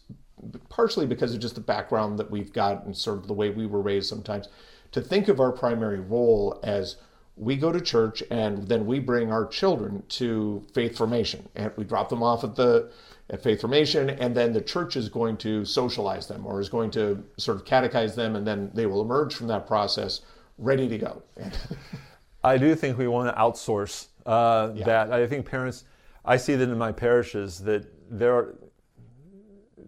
partially 0.70 1.06
because 1.06 1.34
of 1.34 1.40
just 1.40 1.54
the 1.54 1.60
background 1.60 2.18
that 2.18 2.30
we've 2.30 2.52
got 2.52 2.84
and 2.84 2.96
sort 2.96 3.18
of 3.18 3.26
the 3.26 3.34
way 3.34 3.50
we 3.50 3.66
were 3.66 3.82
raised 3.82 4.08
sometimes, 4.08 4.48
to 4.92 5.00
think 5.00 5.28
of 5.28 5.40
our 5.40 5.52
primary 5.52 6.00
role 6.00 6.58
as 6.62 6.96
we 7.36 7.56
go 7.56 7.70
to 7.70 7.80
church 7.80 8.22
and 8.30 8.66
then 8.66 8.86
we 8.86 8.98
bring 8.98 9.30
our 9.30 9.46
children 9.46 10.02
to 10.08 10.64
faith 10.72 10.96
formation 10.96 11.48
and 11.54 11.70
we 11.76 11.84
drop 11.84 12.08
them 12.08 12.22
off 12.22 12.44
at 12.44 12.56
the 12.56 12.90
at 13.28 13.42
faith 13.42 13.60
formation 13.60 14.10
and 14.10 14.34
then 14.34 14.52
the 14.52 14.60
church 14.60 14.96
is 14.96 15.08
going 15.08 15.36
to 15.36 15.64
socialize 15.64 16.26
them 16.26 16.46
or 16.46 16.60
is 16.60 16.68
going 16.68 16.90
to 16.90 17.22
sort 17.36 17.56
of 17.56 17.64
catechize 17.64 18.14
them 18.14 18.36
and 18.36 18.46
then 18.46 18.70
they 18.72 18.86
will 18.86 19.02
emerge 19.02 19.34
from 19.34 19.48
that 19.48 19.66
process 19.66 20.22
ready 20.58 20.88
to 20.88 20.96
go 20.96 21.22
i 22.44 22.56
do 22.56 22.74
think 22.74 22.96
we 22.96 23.08
want 23.08 23.28
to 23.28 23.40
outsource 23.40 24.06
uh, 24.24 24.70
yeah. 24.74 24.84
that 24.84 25.12
i 25.12 25.26
think 25.26 25.44
parents 25.44 25.84
i 26.24 26.36
see 26.36 26.54
that 26.54 26.68
in 26.68 26.78
my 26.78 26.92
parishes 26.92 27.58
that 27.58 27.84
there 28.10 28.34
are 28.34 28.54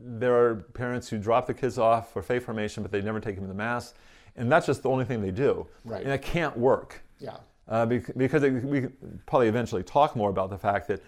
there 0.09 0.35
are 0.35 0.57
parents 0.75 1.09
who 1.09 1.19
drop 1.19 1.47
the 1.47 1.55
kids 1.55 1.79
off 1.79 2.13
for 2.13 2.23
faith 2.23 2.45
formation, 2.45 2.83
but 2.83 2.91
they 2.91 3.03
never 3.03 3.21
take 3.21 3.37
them 3.37 3.47
to 3.47 3.55
mass, 3.55 3.95
and 4.37 4.51
that's 4.51 4.67
just 4.67 4.83
the 4.83 4.89
only 4.89 5.05
thing 5.05 5.21
they 5.21 5.31
do. 5.31 5.67
Right. 5.85 6.03
And 6.03 6.13
it 6.13 6.23
can't 6.23 6.57
work. 6.57 7.03
Yeah. 7.19 7.37
Uh, 7.69 7.85
because 7.85 8.43
it, 8.43 8.65
we 8.65 8.87
probably 9.27 9.49
eventually 9.49 9.83
talk 9.83 10.17
more 10.17 10.31
about 10.31 10.49
the 10.51 10.57
fact 10.59 10.89
that 10.89 11.03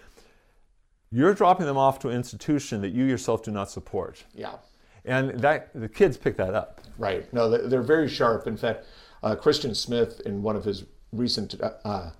you're 1.10 1.34
dropping 1.34 1.66
them 1.66 1.78
off 1.78 1.98
to 2.00 2.08
an 2.08 2.14
institution 2.16 2.82
that 2.82 2.90
you 2.90 3.04
yourself 3.04 3.42
do 3.42 3.50
not 3.50 3.70
support. 3.70 4.24
Yeah. 4.34 4.56
And 5.04 5.40
that 5.40 5.70
the 5.74 5.88
kids 5.88 6.16
pick 6.16 6.36
that 6.36 6.54
up. 6.54 6.82
Right. 6.98 7.32
No, 7.32 7.48
they're 7.48 7.82
very 7.82 8.08
sharp. 8.08 8.46
In 8.46 8.56
fact, 8.56 8.84
uh, 9.22 9.34
Christian 9.34 9.74
Smith, 9.74 10.20
in 10.26 10.42
one 10.42 10.56
of 10.56 10.64
his 10.64 10.84
recent 11.12 11.54
uh, 11.60 11.72
uh, 11.84 12.10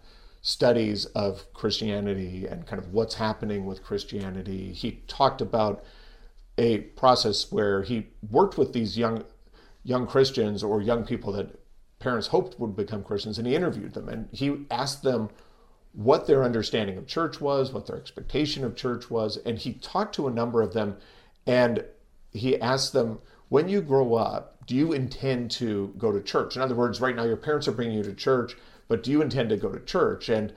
studies 0.42 1.04
of 1.06 1.52
Christianity 1.52 2.46
and 2.46 2.66
kind 2.66 2.82
of 2.82 2.92
what's 2.92 3.14
happening 3.14 3.66
with 3.66 3.84
Christianity, 3.84 4.72
he 4.72 5.02
talked 5.06 5.40
about 5.42 5.84
a 6.56 6.78
process 6.78 7.52
where 7.52 7.82
he 7.82 8.08
worked 8.30 8.58
with 8.58 8.72
these 8.72 8.96
young 8.98 9.24
young 9.82 10.06
Christians 10.06 10.62
or 10.62 10.82
young 10.82 11.04
people 11.04 11.32
that 11.32 11.59
parents 12.00 12.26
hoped 12.28 12.58
would 12.58 12.74
become 12.74 13.04
Christians, 13.04 13.38
and 13.38 13.46
he 13.46 13.54
interviewed 13.54 13.94
them 13.94 14.08
and 14.08 14.28
he 14.32 14.66
asked 14.70 15.02
them 15.02 15.30
what 15.92 16.26
their 16.26 16.42
understanding 16.42 16.96
of 16.96 17.06
church 17.06 17.40
was, 17.40 17.72
what 17.72 17.86
their 17.86 17.96
expectation 17.96 18.64
of 18.64 18.76
church 18.76 19.10
was, 19.10 19.36
and 19.38 19.58
he 19.58 19.74
talked 19.74 20.14
to 20.16 20.26
a 20.26 20.32
number 20.32 20.62
of 20.62 20.72
them 20.72 20.96
and 21.46 21.84
he 22.32 22.60
asked 22.60 22.92
them, 22.92 23.18
when 23.48 23.68
you 23.68 23.80
grow 23.80 24.14
up, 24.14 24.66
do 24.66 24.76
you 24.76 24.92
intend 24.92 25.50
to 25.50 25.92
go 25.98 26.12
to 26.12 26.22
church? 26.22 26.54
In 26.54 26.62
other 26.62 26.76
words, 26.76 27.00
right 27.00 27.16
now 27.16 27.24
your 27.24 27.36
parents 27.36 27.66
are 27.66 27.72
bringing 27.72 27.96
you 27.96 28.04
to 28.04 28.14
church, 28.14 28.56
but 28.86 29.02
do 29.02 29.10
you 29.10 29.20
intend 29.20 29.48
to 29.50 29.56
go 29.56 29.70
to 29.70 29.84
church? 29.84 30.28
And 30.28 30.52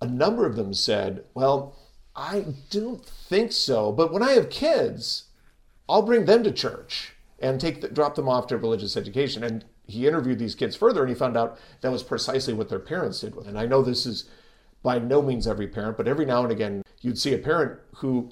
a 0.00 0.06
number 0.06 0.46
of 0.46 0.56
them 0.56 0.72
said, 0.72 1.24
well, 1.34 1.76
I 2.16 2.46
don't 2.70 3.04
think 3.04 3.52
so, 3.52 3.92
but 3.92 4.12
when 4.12 4.22
I 4.22 4.32
have 4.32 4.50
kids, 4.50 5.24
I'll 5.88 6.02
bring 6.02 6.24
them 6.24 6.42
to 6.44 6.52
church 6.52 7.12
and 7.38 7.60
take 7.60 7.80
the, 7.80 7.88
drop 7.88 8.14
them 8.14 8.28
off 8.28 8.46
to 8.48 8.56
religious 8.56 8.96
education. 8.96 9.44
And 9.44 9.64
he 9.90 10.06
interviewed 10.06 10.38
these 10.38 10.54
kids 10.54 10.76
further, 10.76 11.00
and 11.00 11.08
he 11.08 11.14
found 11.14 11.36
out 11.36 11.58
that 11.80 11.92
was 11.92 12.02
precisely 12.02 12.54
what 12.54 12.68
their 12.68 12.78
parents 12.78 13.20
did. 13.20 13.34
With. 13.34 13.46
And 13.46 13.58
I 13.58 13.66
know 13.66 13.82
this 13.82 14.06
is 14.06 14.28
by 14.82 14.98
no 14.98 15.20
means 15.20 15.46
every 15.46 15.68
parent, 15.68 15.96
but 15.96 16.08
every 16.08 16.24
now 16.24 16.42
and 16.42 16.52
again 16.52 16.82
you'd 17.00 17.18
see 17.18 17.34
a 17.34 17.38
parent 17.38 17.78
who 17.96 18.30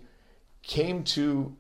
came 0.63 1.03
to 1.05 1.57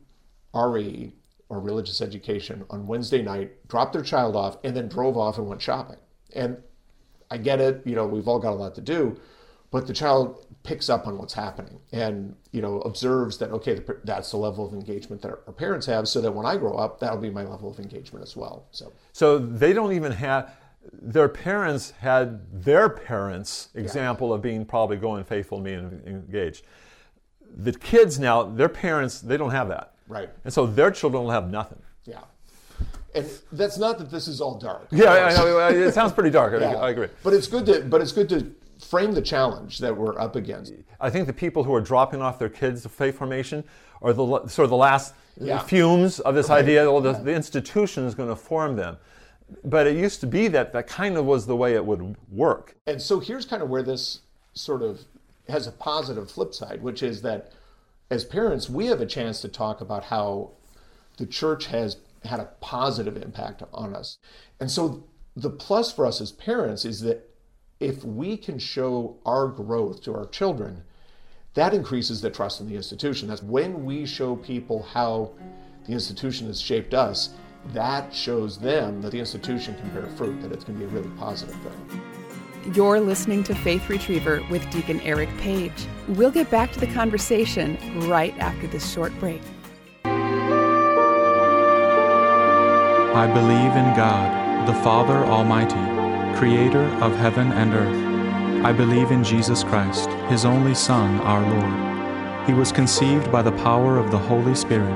RE 0.55 1.13
or 1.49 1.61
religious 1.61 2.01
education 2.01 2.65
on 2.71 2.87
Wednesday 2.87 3.23
night, 3.23 3.67
dropped 3.69 3.93
their 3.95 4.03
child 4.03 4.37
off, 4.37 4.59
and 4.65 4.77
then 4.77 4.89
drove 4.89 5.17
off 5.17 5.39
and 5.39 5.49
went 5.49 5.63
shopping. 5.63 5.97
And 6.35 6.59
I 7.31 7.39
get 7.39 7.61
it, 7.61 7.83
you 7.87 7.95
know, 7.95 8.07
we've 8.07 8.29
all 8.29 8.39
got 8.39 8.53
a 8.53 8.55
lot 8.55 8.75
to 8.75 8.81
do, 8.81 9.19
but 9.71 9.87
the 9.87 9.93
child 9.93 10.47
picks 10.63 10.89
up 10.89 11.07
on 11.07 11.19
what's 11.19 11.35
happening 11.35 11.79
and, 11.93 12.35
you 12.53 12.61
know, 12.61 12.81
observes 12.81 13.39
that, 13.39 13.51
okay, 13.51 13.81
that's 14.05 14.31
the 14.31 14.37
level 14.37 14.67
of 14.67 14.73
engagement 14.73 15.23
that 15.23 15.31
our 15.31 15.53
parents 15.53 15.87
have, 15.87 16.09
so 16.09 16.21
that 16.21 16.33
when 16.33 16.47
I 16.47 16.57
grow 16.57 16.75
up, 16.75 17.01
that'll 17.01 17.19
be 17.19 17.31
my 17.31 17.45
level 17.45 17.71
of 17.71 17.79
engagement 17.79 18.23
as 18.25 18.37
well. 18.37 18.67
So, 18.71 18.93
so 19.13 19.39
they 19.39 19.73
don't 19.73 19.93
even 19.93 20.13
have, 20.13 20.53
their 20.93 21.29
parents 21.29 21.93
had 21.93 22.65
their 22.65 22.89
parents' 22.89 23.69
example 23.75 24.29
yeah. 24.29 24.35
of 24.35 24.43
being 24.43 24.65
probably 24.65 24.97
going 24.97 25.25
faithful 25.25 25.59
to 25.59 25.65
me 25.65 25.75
and 25.75 26.07
engaged. 26.07 26.65
The 27.57 27.73
kids 27.73 28.19
now, 28.19 28.43
their 28.43 28.69
parents, 28.69 29.21
they 29.21 29.37
don't 29.37 29.51
have 29.51 29.69
that. 29.69 29.95
Right. 30.07 30.31
And 30.45 30.53
so 30.53 30.67
their 30.67 30.91
children 30.91 31.25
will 31.25 31.31
have 31.31 31.51
nothing. 31.51 31.81
Yeah. 32.05 32.21
And 33.15 33.29
that's 33.53 33.79
not 33.79 33.99
that 33.99 34.11
this 34.11 34.29
is 34.29 34.41
all 34.41 34.59
dark. 34.59 34.89
Yeah, 34.91 35.11
I 35.13 35.35
know. 35.35 35.69
it 35.69 35.93
sounds 35.93 36.13
pretty 36.13 36.31
dark. 36.31 36.61
yeah. 36.61 36.77
I 36.77 36.91
agree. 36.91 37.09
But 37.23 37.33
it's 37.33 37.47
good 37.47 37.67
to 37.67 37.81
but 37.81 38.01
it's 38.01 38.13
good 38.13 38.29
to 38.29 38.55
frame 38.91 39.13
the 39.13 39.23
challenge 39.23 39.79
that 39.79 39.97
we're 39.97 40.19
up 40.19 40.37
against. 40.37 40.73
I 41.01 41.11
think 41.11 41.27
the 41.27 41.33
people 41.33 41.65
who 41.65 41.75
are 41.75 41.81
dropping 41.81 42.23
off 42.23 42.39
their 42.39 42.49
kids 42.49 42.83
to 42.83 42.89
faith 42.89 43.19
formation 43.19 43.65
are 44.03 44.13
the 44.13 44.47
sort 44.47 44.65
of 44.65 44.71
the 44.71 44.77
last 44.77 45.15
yeah. 45.41 45.59
fumes 45.59 46.21
of 46.21 46.35
this 46.35 46.49
right. 46.49 46.63
idea. 46.63 46.91
Well, 46.91 47.01
the, 47.01 47.13
the 47.13 47.35
institution 47.35 48.05
is 48.05 48.15
going 48.15 48.29
to 48.29 48.37
form 48.37 48.77
them. 48.77 48.97
But 49.65 49.87
it 49.87 49.97
used 49.97 50.21
to 50.21 50.27
be 50.27 50.49
that 50.49 50.73
that 50.73 50.87
kind 50.87 51.17
of 51.17 51.25
was 51.25 51.47
the 51.47 51.57
way 51.57 51.75
it 51.75 51.85
would 51.85 52.17
work. 52.31 52.77
And 52.87 53.01
so 53.01 53.19
here's 53.19 53.47
kind 53.47 53.63
of 53.63 53.71
where 53.71 53.83
this 53.83 54.21
sort 54.53 54.83
of 54.83 55.01
has 55.49 55.67
a 55.67 55.73
positive 55.73 56.31
flip 56.31 56.53
side, 56.55 56.83
which 56.83 57.03
is 57.03 57.23
that 57.23 57.53
as 58.11 58.25
parents, 58.25 58.69
we 58.69 58.87
have 58.87 59.01
a 59.01 59.07
chance 59.07 59.41
to 59.41 59.49
talk 59.49 59.81
about 59.81 60.05
how 60.05 60.51
the 61.17 61.27
church 61.27 61.67
has 61.67 61.97
had 62.25 62.41
a 62.41 62.51
positive 62.61 63.17
impact 63.17 63.63
on 63.73 63.95
us. 63.95 64.19
And 64.61 64.71
so 64.71 65.05
the 65.37 65.51
plus 65.51 65.93
for 65.93 66.05
us 66.05 66.21
as 66.21 66.33
parents 66.33 66.85
is 66.85 67.01
that 67.03 67.28
if 67.81 68.05
we 68.05 68.37
can 68.37 68.59
show 68.59 69.17
our 69.25 69.47
growth 69.47 70.03
to 70.03 70.15
our 70.15 70.27
children, 70.27 70.83
that 71.55 71.73
increases 71.73 72.21
the 72.21 72.31
trust 72.31 72.61
in 72.61 72.69
the 72.69 72.75
institution. 72.75 73.29
That's 73.29 73.43
when 73.43 73.85
we 73.85 74.05
show 74.07 74.37
people 74.37 74.83
how 74.83 75.33
the 75.87 75.93
institution 75.93 76.47
has 76.49 76.61
shaped 76.61 76.93
us, 76.93 77.31
that 77.73 78.15
shows 78.15 78.59
them 78.59 79.01
that 79.03 79.13
the 79.13 79.19
institution 79.19 79.75
can 79.77 79.89
bear 79.91 80.07
fruit, 80.17 80.41
that 80.43 80.53
it's 80.53 80.65
going 80.65 80.79
to 80.79 80.87
be 80.87 80.91
a 80.91 80.95
really 80.95 81.11
positive 81.17 81.57
thing. 81.57 82.03
You're 82.75 83.01
listening 83.01 83.45
to 83.45 83.55
Faith 83.55 83.89
Retriever 83.89 84.43
with 84.51 84.69
Deacon 84.71 85.01
Eric 85.01 85.35
Page. 85.39 85.87
We'll 86.09 86.31
get 86.31 86.51
back 86.51 86.73
to 86.73 86.81
the 86.81 86.89
conversation 86.89 87.79
right 88.09 88.37
after 88.39 88.67
this 88.67 88.93
short 88.93 89.19
break. 89.19 89.41
I 93.15 93.27
believe 93.33 93.73
in 93.75 93.97
God, 93.97 94.67
the 94.69 94.75
Father 94.75 95.25
Almighty, 95.25 95.98
creator 96.39 96.85
of 97.03 97.17
heaven 97.17 97.51
and 97.51 97.75
earth. 97.75 98.65
I 98.65 98.73
believe 98.73 99.11
in 99.11 99.25
Jesus 99.25 99.65
Christ, 99.65 100.09
his 100.31 100.45
only 100.45 100.73
Son, 100.73 101.19
our 101.23 101.43
Lord. 101.43 102.47
He 102.47 102.55
was 102.55 102.71
conceived 102.71 103.33
by 103.33 103.43
the 103.43 103.59
power 103.67 103.99
of 103.99 104.13
the 104.13 104.19
Holy 104.19 104.55
Spirit 104.55 104.95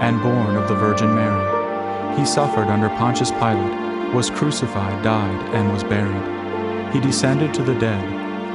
and 0.00 0.22
born 0.22 0.54
of 0.54 0.68
the 0.68 0.76
Virgin 0.76 1.12
Mary. 1.12 2.16
He 2.16 2.24
suffered 2.24 2.68
under 2.68 2.88
Pontius 2.90 3.32
Pilate, 3.32 4.14
was 4.14 4.30
crucified, 4.30 5.02
died, 5.02 5.54
and 5.54 5.72
was 5.72 5.82
buried. 5.82 6.94
He 6.94 7.00
descended 7.00 7.52
to 7.54 7.64
the 7.64 7.74
dead. 7.74 8.04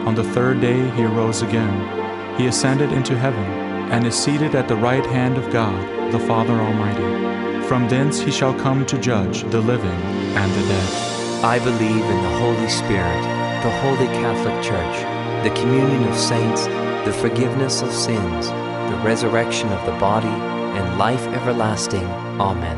On 0.07 0.15
the 0.15 0.23
third 0.23 0.61
day 0.61 0.89
he 0.91 1.03
arose 1.03 1.41
again. 1.41 2.37
He 2.37 2.47
ascended 2.47 2.93
into 2.93 3.17
heaven, 3.17 3.43
and 3.91 4.07
is 4.07 4.15
seated 4.15 4.55
at 4.55 4.69
the 4.69 4.77
right 4.77 5.05
hand 5.07 5.37
of 5.37 5.51
God, 5.51 6.13
the 6.13 6.19
Father 6.19 6.53
Almighty. 6.53 7.67
From 7.67 7.89
thence 7.89 8.21
he 8.21 8.31
shall 8.31 8.57
come 8.57 8.85
to 8.85 8.97
judge 8.97 9.43
the 9.51 9.59
living 9.59 10.01
and 10.39 10.51
the 10.53 10.67
dead. 10.69 11.18
I 11.41 11.57
believe 11.57 11.81
in 11.81 12.21
the 12.21 12.37
Holy 12.37 12.67
Spirit, 12.67 13.21
the 13.63 13.71
Holy 13.79 14.07
Catholic 14.07 14.61
Church, 14.61 15.43
the 15.45 15.61
communion 15.61 16.03
of 16.09 16.17
saints, 16.17 16.65
the 17.05 17.13
forgiveness 17.13 17.81
of 17.81 17.93
sins, 17.93 18.47
the 18.47 19.01
resurrection 19.05 19.69
of 19.69 19.85
the 19.85 19.97
body, 19.99 20.27
and 20.27 20.97
life 20.99 21.25
everlasting. 21.27 22.03
Amen. 22.41 22.77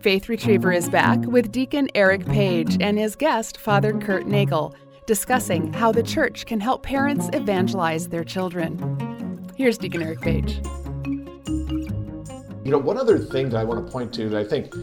Faith 0.00 0.30
Retriever 0.30 0.72
is 0.72 0.88
back 0.88 1.18
with 1.26 1.52
Deacon 1.52 1.90
Eric 1.94 2.24
Page 2.24 2.78
and 2.80 2.98
his 2.98 3.16
guest, 3.16 3.58
Father 3.58 3.92
Kurt 3.92 4.26
Nagel, 4.26 4.74
discussing 5.04 5.74
how 5.74 5.92
the 5.92 6.02
church 6.02 6.46
can 6.46 6.60
help 6.60 6.82
parents 6.82 7.28
evangelize 7.34 8.08
their 8.08 8.24
children. 8.24 8.78
Here's 9.58 9.76
Deacon 9.76 10.02
Eric 10.02 10.22
Page. 10.22 10.58
You 12.64 12.70
know, 12.70 12.78
one 12.78 12.96
other 12.96 13.18
thing 13.18 13.50
that 13.50 13.58
I 13.58 13.64
want 13.64 13.84
to 13.84 13.92
point 13.92 14.10
to 14.14 14.30
that 14.30 14.40
I 14.40 14.44
think 14.44 14.74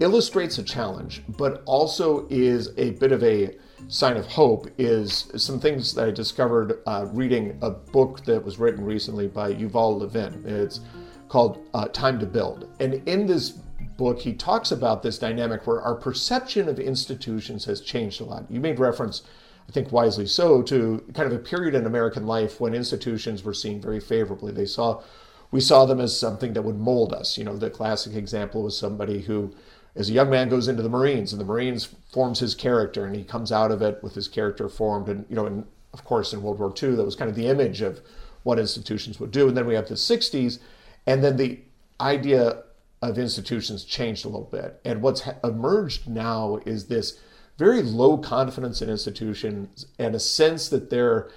illustrates 0.00 0.56
a 0.56 0.62
challenge, 0.62 1.22
but 1.28 1.62
also 1.66 2.26
is 2.30 2.70
a 2.78 2.92
bit 2.92 3.12
of 3.12 3.22
a 3.22 3.54
sign 3.88 4.16
of 4.16 4.26
hope 4.26 4.66
is 4.78 5.30
some 5.36 5.60
things 5.60 5.92
that 5.92 6.08
I 6.08 6.10
discovered 6.10 6.80
uh, 6.86 7.06
reading 7.12 7.58
a 7.60 7.68
book 7.68 8.24
that 8.24 8.42
was 8.42 8.58
written 8.58 8.82
recently 8.82 9.28
by 9.28 9.52
Yuval 9.52 10.00
Levin. 10.00 10.42
It's 10.46 10.80
called 11.28 11.58
uh, 11.74 11.88
Time 11.88 12.18
to 12.18 12.24
Build. 12.24 12.74
And 12.80 13.06
in 13.06 13.26
this 13.26 13.50
book, 13.50 14.18
he 14.18 14.32
talks 14.32 14.72
about 14.72 15.02
this 15.02 15.18
dynamic 15.18 15.66
where 15.66 15.82
our 15.82 15.94
perception 15.94 16.66
of 16.66 16.80
institutions 16.80 17.66
has 17.66 17.82
changed 17.82 18.22
a 18.22 18.24
lot. 18.24 18.50
You 18.50 18.58
made 18.58 18.78
reference, 18.78 19.22
I 19.68 19.72
think 19.72 19.92
wisely 19.92 20.26
so, 20.26 20.62
to 20.62 21.04
kind 21.12 21.30
of 21.30 21.38
a 21.38 21.42
period 21.42 21.74
in 21.74 21.84
American 21.84 22.26
life 22.26 22.58
when 22.58 22.72
institutions 22.72 23.44
were 23.44 23.52
seen 23.52 23.82
very 23.82 24.00
favorably. 24.00 24.50
They 24.52 24.64
saw, 24.64 25.02
we 25.50 25.60
saw 25.60 25.84
them 25.84 26.00
as 26.00 26.18
something 26.18 26.52
that 26.52 26.62
would 26.62 26.78
mold 26.78 27.12
us. 27.12 27.36
You 27.36 27.44
know, 27.44 27.56
the 27.56 27.70
classic 27.70 28.14
example 28.14 28.62
was 28.62 28.78
somebody 28.78 29.22
who, 29.22 29.54
as 29.96 30.08
a 30.08 30.12
young 30.12 30.30
man, 30.30 30.48
goes 30.48 30.68
into 30.68 30.82
the 30.82 30.88
Marines, 30.88 31.32
and 31.32 31.40
the 31.40 31.46
Marines 31.46 31.88
forms 32.12 32.38
his 32.38 32.54
character, 32.54 33.04
and 33.04 33.16
he 33.16 33.24
comes 33.24 33.50
out 33.50 33.70
of 33.72 33.82
it 33.82 34.02
with 34.02 34.14
his 34.14 34.28
character 34.28 34.68
formed. 34.68 35.08
And 35.08 35.26
you 35.28 35.36
know, 35.36 35.46
and 35.46 35.66
of 35.92 36.04
course, 36.04 36.32
in 36.32 36.42
World 36.42 36.58
War 36.58 36.72
II, 36.80 36.94
that 36.96 37.04
was 37.04 37.16
kind 37.16 37.28
of 37.28 37.36
the 37.36 37.48
image 37.48 37.82
of 37.82 38.00
what 38.42 38.58
institutions 38.58 39.18
would 39.18 39.32
do. 39.32 39.48
And 39.48 39.56
then 39.56 39.66
we 39.66 39.74
have 39.74 39.88
the 39.88 39.94
'60s, 39.94 40.60
and 41.06 41.24
then 41.24 41.36
the 41.36 41.60
idea 42.00 42.62
of 43.02 43.18
institutions 43.18 43.84
changed 43.84 44.24
a 44.24 44.28
little 44.28 44.48
bit. 44.50 44.80
And 44.84 45.02
what's 45.02 45.22
emerged 45.42 46.08
now 46.08 46.60
is 46.66 46.86
this 46.86 47.18
very 47.58 47.82
low 47.82 48.18
confidence 48.18 48.80
in 48.80 48.88
institutions 48.88 49.86
and 49.98 50.14
a 50.14 50.20
sense 50.20 50.68
that 50.68 50.90
they're 50.90 51.28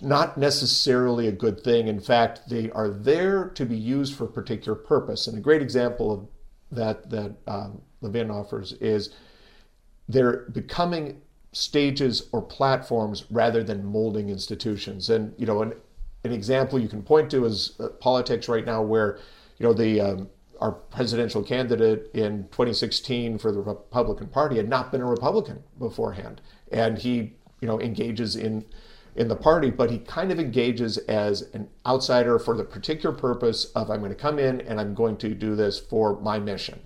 not 0.00 0.38
necessarily 0.38 1.26
a 1.26 1.32
good 1.32 1.60
thing. 1.60 1.88
In 1.88 2.00
fact, 2.00 2.48
they 2.48 2.70
are 2.70 2.88
there 2.88 3.48
to 3.50 3.66
be 3.66 3.76
used 3.76 4.14
for 4.14 4.24
a 4.24 4.28
particular 4.28 4.76
purpose. 4.76 5.26
And 5.26 5.36
a 5.36 5.40
great 5.40 5.62
example 5.62 6.12
of 6.12 6.28
that 6.70 7.10
that 7.10 7.36
um, 7.46 7.82
Levin 8.00 8.30
offers 8.30 8.72
is 8.74 9.14
they're 10.08 10.48
becoming 10.52 11.20
stages 11.52 12.28
or 12.32 12.42
platforms 12.42 13.24
rather 13.30 13.64
than 13.64 13.84
molding 13.84 14.28
institutions. 14.28 15.10
And 15.10 15.34
you 15.38 15.46
know, 15.46 15.62
an, 15.62 15.74
an 16.24 16.32
example 16.32 16.78
you 16.78 16.88
can 16.88 17.02
point 17.02 17.30
to 17.30 17.44
is 17.44 17.74
uh, 17.80 17.88
politics 18.00 18.48
right 18.48 18.64
now, 18.64 18.82
where 18.82 19.18
you 19.58 19.66
know 19.66 19.72
the 19.72 20.00
um, 20.00 20.30
our 20.60 20.72
presidential 20.72 21.42
candidate 21.42 22.10
in 22.14 22.44
2016 22.50 23.38
for 23.38 23.52
the 23.52 23.60
Republican 23.60 24.28
Party 24.28 24.56
had 24.56 24.68
not 24.68 24.90
been 24.92 25.00
a 25.00 25.06
Republican 25.06 25.62
beforehand, 25.78 26.40
and 26.72 26.98
he, 26.98 27.32
you 27.60 27.68
know, 27.68 27.80
engages 27.80 28.36
in 28.36 28.64
in 29.18 29.26
the 29.26 29.36
party, 29.36 29.68
but 29.68 29.90
he 29.90 29.98
kind 29.98 30.30
of 30.30 30.38
engages 30.38 30.96
as 30.96 31.42
an 31.52 31.68
outsider 31.84 32.38
for 32.38 32.56
the 32.56 32.62
particular 32.62 33.14
purpose 33.14 33.64
of 33.72 33.90
I'm 33.90 33.98
going 33.98 34.12
to 34.12 34.16
come 34.16 34.38
in 34.38 34.60
and 34.60 34.80
I'm 34.80 34.94
going 34.94 35.16
to 35.18 35.34
do 35.34 35.56
this 35.56 35.80
for 35.80 36.20
my 36.20 36.38
mission. 36.38 36.80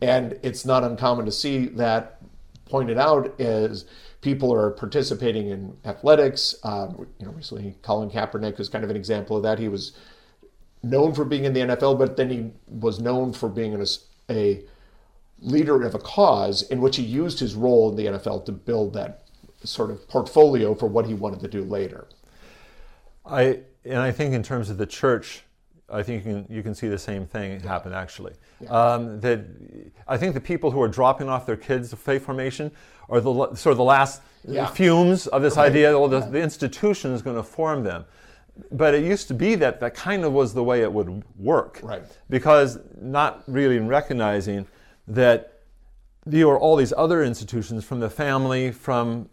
And 0.00 0.38
it's 0.42 0.64
not 0.64 0.84
uncommon 0.84 1.26
to 1.26 1.32
see 1.32 1.66
that 1.66 2.22
pointed 2.66 2.96
out 2.96 3.40
as 3.40 3.86
people 4.20 4.54
are 4.54 4.70
participating 4.70 5.48
in 5.48 5.76
athletics. 5.84 6.54
Um, 6.62 7.08
you 7.18 7.26
know, 7.26 7.32
recently 7.32 7.76
Colin 7.82 8.08
Kaepernick 8.08 8.60
is 8.60 8.68
kind 8.68 8.84
of 8.84 8.90
an 8.90 8.96
example 8.96 9.36
of 9.36 9.42
that. 9.42 9.58
He 9.58 9.68
was 9.68 9.96
known 10.80 11.12
for 11.12 11.24
being 11.24 11.44
in 11.44 11.54
the 11.54 11.60
NFL, 11.60 11.98
but 11.98 12.16
then 12.16 12.30
he 12.30 12.52
was 12.68 13.00
known 13.00 13.32
for 13.32 13.48
being 13.48 13.74
a, 13.74 13.84
a 14.30 14.62
leader 15.40 15.82
of 15.82 15.96
a 15.96 15.98
cause 15.98 16.62
in 16.62 16.80
which 16.80 16.96
he 16.96 17.02
used 17.02 17.40
his 17.40 17.56
role 17.56 17.90
in 17.90 17.96
the 17.96 18.06
NFL 18.06 18.44
to 18.44 18.52
build 18.52 18.92
that 18.94 19.23
sort 19.64 19.90
of 19.90 20.06
portfolio 20.08 20.74
for 20.74 20.86
what 20.86 21.06
he 21.06 21.14
wanted 21.14 21.40
to 21.40 21.48
do 21.48 21.64
later. 21.64 22.06
I 23.26 23.60
and 23.84 23.98
I 23.98 24.12
think 24.12 24.34
in 24.34 24.42
terms 24.42 24.70
of 24.70 24.78
the 24.78 24.86
church, 24.86 25.42
I 25.90 26.02
think 26.02 26.24
you 26.24 26.32
can, 26.32 26.46
you 26.48 26.62
can 26.62 26.74
see 26.74 26.88
the 26.88 26.98
same 26.98 27.26
thing 27.26 27.60
happen 27.60 27.92
actually. 27.92 28.34
Yeah. 28.60 28.68
Um, 28.70 29.20
that 29.20 29.44
I 30.08 30.16
think 30.16 30.34
the 30.34 30.40
people 30.40 30.70
who 30.70 30.80
are 30.80 30.88
dropping 30.88 31.28
off 31.28 31.46
their 31.46 31.56
kids 31.56 31.90
to 31.90 31.96
faith 31.96 32.24
formation 32.24 32.70
are 33.08 33.20
the 33.20 33.54
sort 33.54 33.72
of 33.72 33.76
the 33.76 33.84
last 33.84 34.22
yeah. 34.46 34.66
fumes 34.66 35.26
of 35.26 35.42
this 35.42 35.56
right. 35.56 35.70
idea. 35.70 35.98
Well, 35.98 36.08
the, 36.08 36.20
the 36.20 36.40
institution 36.40 37.12
is 37.12 37.22
going 37.22 37.36
to 37.36 37.42
form 37.42 37.82
them 37.82 38.04
but 38.70 38.94
it 38.94 39.04
used 39.04 39.28
to 39.28 39.34
be 39.34 39.54
that 39.56 39.80
that 39.80 39.94
kind 39.94 40.24
of 40.24 40.32
was 40.32 40.54
the 40.54 40.62
way 40.62 40.82
it 40.82 40.92
would 40.92 41.22
work. 41.38 41.80
Right. 41.82 42.02
Because 42.30 42.78
not 43.00 43.42
really 43.46 43.78
recognizing 43.78 44.66
that 45.08 45.53
there 46.26 46.48
were 46.48 46.58
all 46.58 46.76
these 46.76 46.92
other 46.96 47.22
institutions 47.22 47.84
from 47.84 48.00
the 48.00 48.10
family, 48.10 48.72
from 48.72 49.28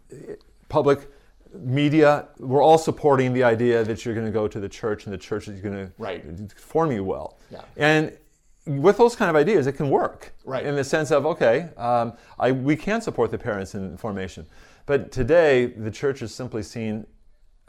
public 0.70 1.10
media, 1.54 2.28
we're 2.40 2.64
all 2.64 2.78
supporting 2.78 3.34
the 3.34 3.44
idea 3.44 3.84
that 3.84 4.06
you're 4.06 4.14
going 4.14 4.26
to 4.26 4.32
go 4.32 4.48
to 4.48 4.60
the 4.60 4.70
church 4.70 5.06
and 5.06 5.14
the 5.14 5.18
church 5.18 5.48
is 5.48 5.60
going 5.60 5.76
to 5.76 5.92
right. 5.98 6.24
form 6.54 6.92
you 6.92 7.04
well. 7.04 7.38
Yeah. 7.52 7.62
And 7.78 8.18
with 8.66 8.98
those 8.98 9.16
kind 9.16 9.30
of 9.30 9.36
ideas, 9.36 9.68
it 9.68 9.74
can 9.74 9.90
work. 9.90 10.34
Right. 10.46 10.66
In 10.66 10.76
the 10.76 10.84
sense 10.84 11.12
of, 11.12 11.26
okay, 11.26 11.70
um, 11.78 12.14
I, 12.40 12.52
we 12.52 12.76
can 12.76 13.02
support 13.02 13.32
the 13.32 13.38
parents 13.38 13.76
in 13.76 13.98
formation. 13.98 14.46
But 14.86 15.12
today, 15.12 15.68
the 15.68 15.92
church 15.92 16.22
is 16.22 16.34
simply 16.34 16.64
seen 16.64 17.06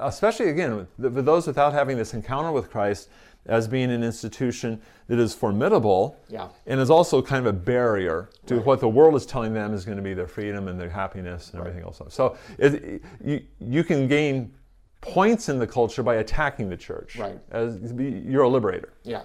especially 0.07 0.49
again, 0.49 0.87
for 1.01 1.23
those 1.23 1.47
without 1.47 1.73
having 1.73 1.97
this 1.97 2.15
encounter 2.15 2.53
with 2.53 2.71
Christ, 2.71 3.09
as 3.47 3.67
being 3.67 3.91
an 3.91 4.05
institution 4.05 4.81
that 5.09 5.19
is 5.19 5.35
formidable 5.35 6.17
yeah. 6.29 6.49
and 6.67 6.81
is 6.81 6.91
also 6.91 7.21
kind 7.21 7.45
of 7.45 7.53
a 7.53 7.59
barrier 7.59 8.31
to 8.47 8.57
right. 8.57 8.65
what 8.65 8.81
the 8.81 8.89
world 8.89 9.15
is 9.17 9.27
telling 9.27 9.53
them 9.53 9.75
is 9.75 9.85
going 9.85 9.97
to 9.97 10.03
be 10.03 10.15
their 10.15 10.29
freedom 10.29 10.69
and 10.69 10.79
their 10.79 10.89
happiness 10.89 11.51
and 11.51 11.59
right. 11.59 11.69
everything 11.69 11.85
else. 11.85 12.01
So 12.15 12.37
it, 12.59 13.03
you, 13.25 13.43
you 13.59 13.83
can 13.83 14.07
gain 14.07 14.53
points 15.01 15.49
in 15.49 15.59
the 15.59 15.67
culture 15.67 16.05
by 16.05 16.17
attacking 16.17 16.69
the 16.69 16.77
church. 16.77 17.17
Right. 17.17 17.39
As 17.51 17.93
you're 17.93 18.45
a 18.45 18.49
liberator. 18.49 18.93
Yeah. 19.03 19.25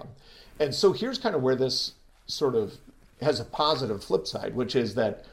And 0.58 0.74
so 0.74 0.92
here's 0.92 1.18
kind 1.18 1.36
of 1.36 1.42
where 1.42 1.54
this 1.54 1.92
sort 2.26 2.56
of 2.56 2.74
has 3.20 3.38
a 3.38 3.44
positive 3.44 4.02
flip 4.02 4.26
side, 4.26 4.54
which 4.54 4.74
is 4.74 4.96
that 4.96 5.24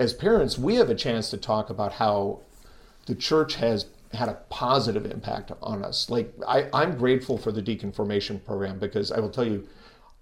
as 0.00 0.12
parents, 0.12 0.58
we 0.58 0.74
have 0.74 0.90
a 0.90 0.94
chance 0.94 1.30
to 1.30 1.36
talk 1.36 1.70
about 1.70 1.92
how 1.94 2.40
the 3.06 3.14
church 3.14 3.54
has 3.56 3.86
had 4.14 4.28
a 4.28 4.40
positive 4.50 5.06
impact 5.06 5.52
on 5.62 5.84
us. 5.84 6.10
Like 6.10 6.32
I, 6.46 6.68
I'm 6.72 6.96
grateful 6.96 7.38
for 7.38 7.52
the 7.52 7.62
deacon 7.62 7.92
formation 7.92 8.40
program 8.40 8.78
because 8.78 9.10
I 9.12 9.20
will 9.20 9.30
tell 9.30 9.46
you, 9.46 9.66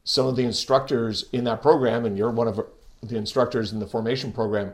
some 0.04 0.26
of 0.26 0.37
the 0.37 0.44
instructors 0.44 1.26
in 1.32 1.44
that 1.44 1.62
program, 1.62 2.04
and 2.04 2.18
you're 2.18 2.30
one 2.30 2.49
of 2.49 2.61
the 3.02 3.16
instructors 3.16 3.72
in 3.72 3.78
the 3.78 3.87
formation 3.87 4.32
program, 4.32 4.72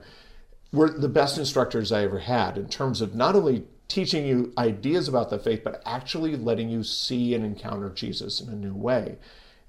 were 0.72 0.88
the 0.88 1.08
best 1.08 1.38
instructors 1.38 1.92
I 1.92 2.04
ever 2.04 2.20
had 2.20 2.56
in 2.56 2.68
terms 2.68 3.00
of 3.00 3.14
not 3.14 3.34
only 3.34 3.64
teaching 3.88 4.26
you 4.26 4.52
ideas 4.58 5.08
about 5.08 5.30
the 5.30 5.38
faith, 5.38 5.62
but 5.64 5.82
actually 5.84 6.36
letting 6.36 6.68
you 6.68 6.82
see 6.82 7.34
and 7.34 7.44
encounter 7.44 7.88
Jesus 7.90 8.40
in 8.40 8.48
a 8.48 8.54
new 8.54 8.74
way. 8.74 9.16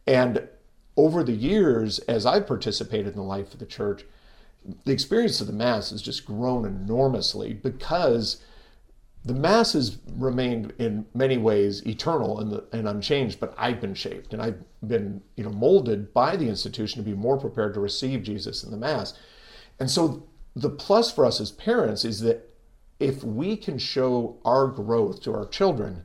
And 0.06 0.48
over 0.98 1.24
the 1.24 1.34
years, 1.34 2.00
as 2.00 2.26
I've 2.26 2.48
participated 2.48 3.08
in 3.08 3.16
the 3.16 3.24
life 3.24 3.54
of 3.54 3.60
the 3.60 3.66
church, 3.66 4.04
the 4.84 4.92
experience 4.92 5.40
of 5.40 5.48
the 5.48 5.54
Mass 5.54 5.92
has 5.92 6.02
just 6.02 6.26
grown 6.26 6.66
enormously 6.66 7.54
because 7.54 8.44
the 9.26 9.34
mass 9.34 9.74
has 9.74 9.98
remained 10.16 10.74
in 10.78 11.06
many 11.14 11.38
ways 11.38 11.86
eternal 11.86 12.40
and, 12.40 12.52
the, 12.52 12.64
and, 12.72 12.88
unchanged, 12.88 13.40
but 13.40 13.54
I've 13.58 13.82
been 13.82 13.94
shaped 13.94 14.34
and 14.34 14.42
I've 14.42 14.60
been 14.88 15.22
you 15.36 15.44
know 15.44 15.52
molded 15.52 16.14
by 16.14 16.36
the 16.36 16.48
institution 16.48 17.04
to 17.04 17.10
be 17.10 17.16
more 17.16 17.38
prepared 17.38 17.74
to 17.74 17.80
receive 17.80 18.24
Jesus 18.24 18.64
in 18.64 18.72
the 18.72 18.78
mass. 18.78 19.14
And 19.80 19.90
so 19.90 20.28
the 20.56 20.70
plus 20.70 21.12
for 21.12 21.26
us 21.26 21.42
as 21.42 21.52
parents 21.52 22.06
is 22.06 22.22
that 22.22 22.50
if 23.00 23.24
we 23.24 23.56
can 23.56 23.78
show 23.78 24.38
our 24.46 24.68
growth 24.68 25.22
to 25.24 25.34
our 25.34 25.48
children, 25.48 26.04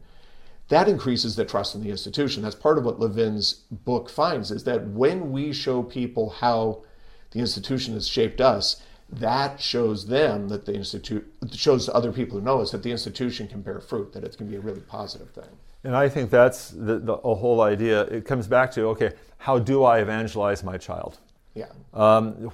that 0.69 0.89
increases 0.89 1.37
the 1.37 1.45
trust 1.45 1.75
in 1.75 1.83
the 1.83 1.91
institution. 1.91 2.43
That's 2.43 2.55
part 2.55 2.79
of 2.79 2.85
what 2.85 2.99
Levin's 2.99 3.65
book 3.71 4.09
finds 4.09 4.51
is 4.51 4.65
that 4.65 4.87
when 4.89 5.31
we 5.31 5.53
show 5.53 5.83
people 5.83 6.31
how 6.31 6.85
the 7.33 7.41
institution 7.41 7.95
has 7.95 8.09
shaped 8.09 8.41
us, 8.41 8.83
that 9.11 9.61
shows 9.61 10.07
them 10.07 10.49
that 10.49 10.65
the 10.67 10.75
institute 10.75 11.31
shows 11.53 11.89
other 11.89 12.13
people 12.13 12.39
who 12.39 12.45
know 12.45 12.61
us 12.61 12.71
that 12.73 12.83
the 12.83 12.91
institution 12.91 13.47
can 13.47 13.63
bear 13.63 13.81
fruit, 13.81 14.13
that 14.13 14.25
it 14.25 14.37
can 14.37 14.49
be 14.49 14.57
a 14.57 14.61
really 14.61 14.81
positive 14.81 15.31
thing. 15.31 15.49
And 15.85 15.95
I 15.95 16.09
think 16.09 16.31
that's 16.31 16.71
the, 16.71 16.99
the 16.99 17.17
whole 17.17 17.61
idea. 17.61 18.03
It 18.03 18.25
comes 18.25 18.47
back 18.47 18.71
to 18.73 18.87
okay, 18.89 19.13
how 19.39 19.59
do 19.59 19.85
I 19.85 20.01
evangelize 20.01 20.65
my 20.65 20.79
child? 20.79 21.19
Yeah. 21.55 21.67
Um, 21.93 22.51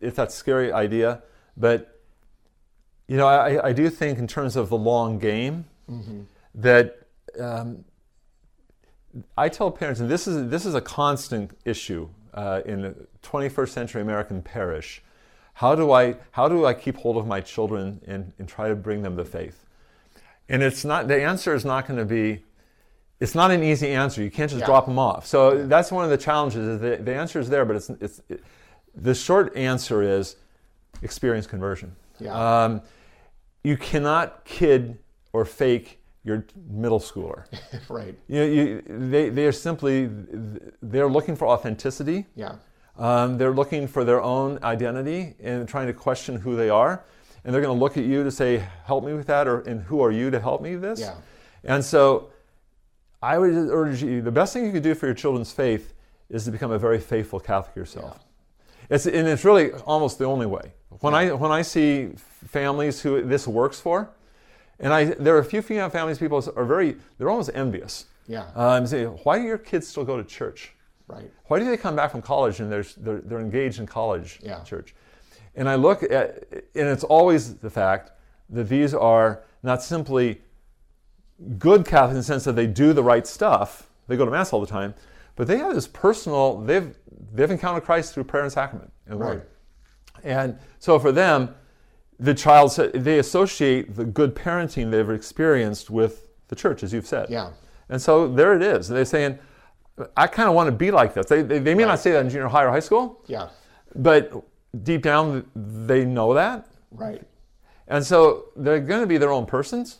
if 0.00 0.16
that's 0.16 0.34
a 0.34 0.36
scary 0.36 0.72
idea, 0.72 1.22
but 1.56 2.00
you 3.06 3.16
know, 3.16 3.26
I, 3.26 3.68
I 3.68 3.72
do 3.72 3.88
think 3.90 4.18
in 4.18 4.26
terms 4.26 4.56
of 4.56 4.68
the 4.70 4.76
long 4.76 5.18
game 5.18 5.66
mm-hmm. 5.88 6.22
that 6.56 7.06
um, 7.38 7.84
I 9.36 9.48
tell 9.48 9.70
parents, 9.70 10.00
and 10.00 10.10
this 10.10 10.26
is 10.26 10.50
this 10.50 10.66
is 10.66 10.74
a 10.74 10.80
constant 10.80 11.52
issue 11.64 12.08
uh, 12.32 12.62
in 12.66 12.82
the 12.82 12.94
21st 13.22 13.68
century 13.68 14.02
American 14.02 14.42
parish 14.42 15.02
how 15.54 15.74
do 15.74 15.92
I, 15.92 16.16
how 16.32 16.48
do 16.48 16.66
I 16.66 16.74
keep 16.74 16.96
hold 16.96 17.16
of 17.16 17.26
my 17.26 17.40
children 17.40 18.00
and, 18.06 18.32
and 18.38 18.48
try 18.48 18.68
to 18.68 18.74
bring 18.74 19.02
them 19.02 19.16
to 19.16 19.24
faith? 19.24 19.64
And 20.48 20.62
it's 20.62 20.84
not, 20.84 21.08
the 21.08 21.22
answer 21.22 21.54
is 21.54 21.64
not 21.64 21.86
going 21.86 21.98
to 21.98 22.04
be, 22.04 22.44
it's 23.20 23.34
not 23.34 23.50
an 23.50 23.62
easy 23.62 23.88
answer. 23.88 24.22
You 24.22 24.30
can't 24.30 24.50
just 24.50 24.60
yeah. 24.60 24.66
drop 24.66 24.86
them 24.86 24.98
off. 24.98 25.26
So 25.26 25.66
that's 25.66 25.92
one 25.92 26.04
of 26.04 26.10
the 26.10 26.18
challenges. 26.18 26.66
Is 26.66 26.80
the, 26.80 26.96
the 26.96 27.14
answer 27.14 27.38
is 27.38 27.48
there, 27.48 27.64
but 27.64 27.76
it's, 27.76 27.88
it's 27.88 28.20
it, 28.28 28.44
the 28.94 29.14
short 29.14 29.56
answer 29.56 30.02
is 30.02 30.36
experience 31.02 31.46
conversion. 31.46 31.94
Yeah. 32.18 32.64
Um, 32.64 32.82
you 33.62 33.76
cannot 33.76 34.44
kid 34.44 34.98
or 35.32 35.44
fake 35.44 36.00
your 36.24 36.44
middle 36.68 37.00
schooler. 37.00 37.44
right. 37.88 38.16
You, 38.28 38.42
you, 38.42 38.82
they, 38.88 39.28
they 39.28 39.46
are 39.46 39.52
simply, 39.52 40.10
they're 40.82 41.08
looking 41.08 41.36
for 41.36 41.46
authenticity. 41.46 42.26
Yeah. 42.34 42.56
Um, 42.96 43.38
they're 43.38 43.52
looking 43.52 43.88
for 43.88 44.04
their 44.04 44.22
own 44.22 44.58
identity 44.62 45.34
and 45.42 45.68
trying 45.68 45.88
to 45.88 45.92
question 45.92 46.36
who 46.36 46.56
they 46.56 46.70
are. 46.70 47.04
And 47.44 47.52
they're 47.52 47.60
going 47.60 47.76
to 47.76 47.80
look 47.80 47.96
at 47.96 48.04
you 48.04 48.24
to 48.24 48.30
say, 48.30 48.64
help 48.84 49.04
me 49.04 49.12
with 49.12 49.26
that, 49.26 49.46
or 49.46 49.60
and 49.62 49.82
who 49.82 50.02
are 50.02 50.10
you 50.10 50.30
to 50.30 50.40
help 50.40 50.62
me 50.62 50.76
with 50.76 50.82
this? 50.82 51.00
Yeah. 51.00 51.16
And 51.64 51.84
so 51.84 52.30
I 53.22 53.38
would 53.38 53.52
urge 53.52 54.02
you, 54.02 54.22
the 54.22 54.30
best 54.30 54.52
thing 54.52 54.64
you 54.64 54.72
could 54.72 54.82
do 54.82 54.94
for 54.94 55.06
your 55.06 55.14
children's 55.14 55.52
faith 55.52 55.92
is 56.30 56.44
to 56.44 56.50
become 56.50 56.70
a 56.70 56.78
very 56.78 56.98
faithful 56.98 57.40
Catholic 57.40 57.76
yourself. 57.76 58.18
Yeah. 58.18 58.94
It's, 58.96 59.06
and 59.06 59.28
it's 59.28 59.44
really 59.44 59.72
almost 59.72 60.18
the 60.18 60.24
only 60.24 60.46
way. 60.46 60.72
When. 61.00 61.14
I, 61.14 61.32
when 61.32 61.50
I 61.50 61.62
see 61.62 62.10
families 62.48 63.00
who 63.02 63.22
this 63.22 63.46
works 63.46 63.80
for, 63.80 64.10
and 64.78 64.92
I, 64.92 65.04
there 65.04 65.34
are 65.36 65.40
a 65.40 65.44
few 65.44 65.62
female 65.62 65.90
families 65.90 66.18
people 66.18 66.42
are 66.56 66.64
very, 66.64 66.96
they're 67.18 67.30
almost 67.30 67.50
envious. 67.54 68.06
Yeah. 68.26 68.46
Um, 68.54 68.86
say, 68.86 69.04
why 69.04 69.38
do 69.38 69.44
your 69.44 69.58
kids 69.58 69.86
still 69.86 70.04
go 70.04 70.16
to 70.16 70.24
church? 70.24 70.72
Right. 71.06 71.30
Why 71.46 71.58
do 71.58 71.66
they 71.66 71.76
come 71.76 71.94
back 71.94 72.10
from 72.10 72.22
college 72.22 72.60
and 72.60 72.72
they're, 72.72 72.84
they're, 72.96 73.20
they're 73.20 73.40
engaged 73.40 73.78
in 73.78 73.86
college 73.86 74.40
yeah. 74.42 74.62
church? 74.62 74.94
And 75.54 75.68
I 75.68 75.74
look 75.74 76.02
at, 76.02 76.44
and 76.74 76.88
it's 76.88 77.04
always 77.04 77.56
the 77.56 77.70
fact 77.70 78.12
that 78.50 78.68
these 78.68 78.94
are 78.94 79.42
not 79.62 79.82
simply 79.82 80.40
good 81.58 81.84
Catholics 81.84 82.12
in 82.12 82.16
the 82.16 82.22
sense 82.22 82.44
that 82.44 82.56
they 82.56 82.66
do 82.66 82.92
the 82.92 83.02
right 83.02 83.26
stuff, 83.26 83.88
they 84.08 84.16
go 84.16 84.24
to 84.24 84.30
Mass 84.30 84.52
all 84.52 84.60
the 84.60 84.66
time, 84.66 84.94
but 85.36 85.46
they 85.46 85.58
have 85.58 85.74
this 85.74 85.88
personal, 85.88 86.60
they've, 86.60 86.96
they've 87.32 87.50
encountered 87.50 87.84
Christ 87.84 88.14
through 88.14 88.24
prayer 88.24 88.44
and 88.44 88.52
sacrament 88.52 88.92
and 89.06 89.20
right. 89.20 89.36
word. 89.36 89.46
And 90.22 90.58
so 90.78 90.98
for 90.98 91.12
them, 91.12 91.54
the 92.18 92.34
child, 92.34 92.74
they 92.94 93.18
associate 93.18 93.94
the 93.94 94.04
good 94.04 94.34
parenting 94.34 94.90
they've 94.90 95.10
experienced 95.10 95.90
with 95.90 96.28
the 96.48 96.56
church, 96.56 96.82
as 96.82 96.92
you've 96.92 97.06
said. 97.06 97.28
Yeah. 97.28 97.50
And 97.88 98.00
so 98.00 98.28
there 98.28 98.54
it 98.54 98.62
is. 98.62 98.88
They're 98.88 99.04
saying, 99.04 99.38
I 100.16 100.26
kind 100.26 100.48
of 100.48 100.54
want 100.54 100.68
to 100.68 100.72
be 100.72 100.90
like 100.90 101.14
this. 101.14 101.26
They, 101.26 101.42
they, 101.42 101.58
they 101.58 101.74
may 101.74 101.84
right. 101.84 101.90
not 101.90 102.00
say 102.00 102.12
that 102.12 102.24
in 102.24 102.30
junior 102.30 102.48
high 102.48 102.64
or 102.64 102.70
high 102.70 102.80
school. 102.80 103.22
Yeah. 103.26 103.48
But 103.94 104.32
deep 104.82 105.02
down, 105.02 105.48
they 105.54 106.04
know 106.04 106.34
that. 106.34 106.66
Right. 106.90 107.22
And 107.86 108.04
so 108.04 108.46
they're 108.56 108.80
going 108.80 109.02
to 109.02 109.06
be 109.06 109.18
their 109.18 109.30
own 109.30 109.46
persons, 109.46 109.98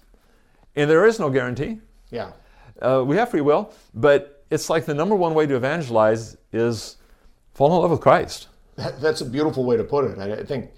and 0.75 0.91
there 0.91 1.05
is 1.07 1.21
no 1.21 1.31
guarantee. 1.31 1.81
Yeah. 2.11 2.33
Uh, 2.81 3.05
we 3.07 3.17
have 3.17 3.31
free 3.31 3.41
will, 3.41 3.73
but 3.93 4.45
it's 4.51 4.69
like 4.69 4.85
the 4.85 4.95
number 4.95 5.15
one 5.15 5.35
way 5.35 5.47
to 5.47 5.55
evangelize 5.55 6.37
is 6.53 6.97
fall 7.53 7.75
in 7.75 7.83
love 7.83 7.91
with 7.91 8.01
Christ. 8.01 8.49
That, 8.77 9.01
that's 9.01 9.21
a 9.21 9.25
beautiful 9.25 9.65
way 9.65 9.77
to 9.77 9.85
put 9.85 10.07
it. 10.07 10.19
I, 10.19 10.41
I 10.41 10.45
think, 10.45 10.71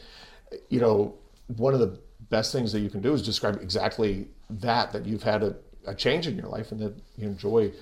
you 0.68 0.80
know, 0.80 1.14
one 1.56 1.72
of 1.74 1.80
the 1.80 1.98
best 2.28 2.52
things 2.52 2.72
that 2.72 2.80
you 2.80 2.90
can 2.90 3.00
do 3.00 3.14
is 3.14 3.22
describe 3.22 3.58
exactly 3.62 4.28
that 4.50 4.92
that 4.92 5.06
you've 5.06 5.22
had 5.22 5.42
a, 5.42 5.56
a 5.86 5.94
change 5.94 6.26
in 6.26 6.36
your 6.36 6.48
life 6.48 6.72
and 6.72 6.80
that 6.80 6.94
you 7.16 7.28
enjoy, 7.28 7.72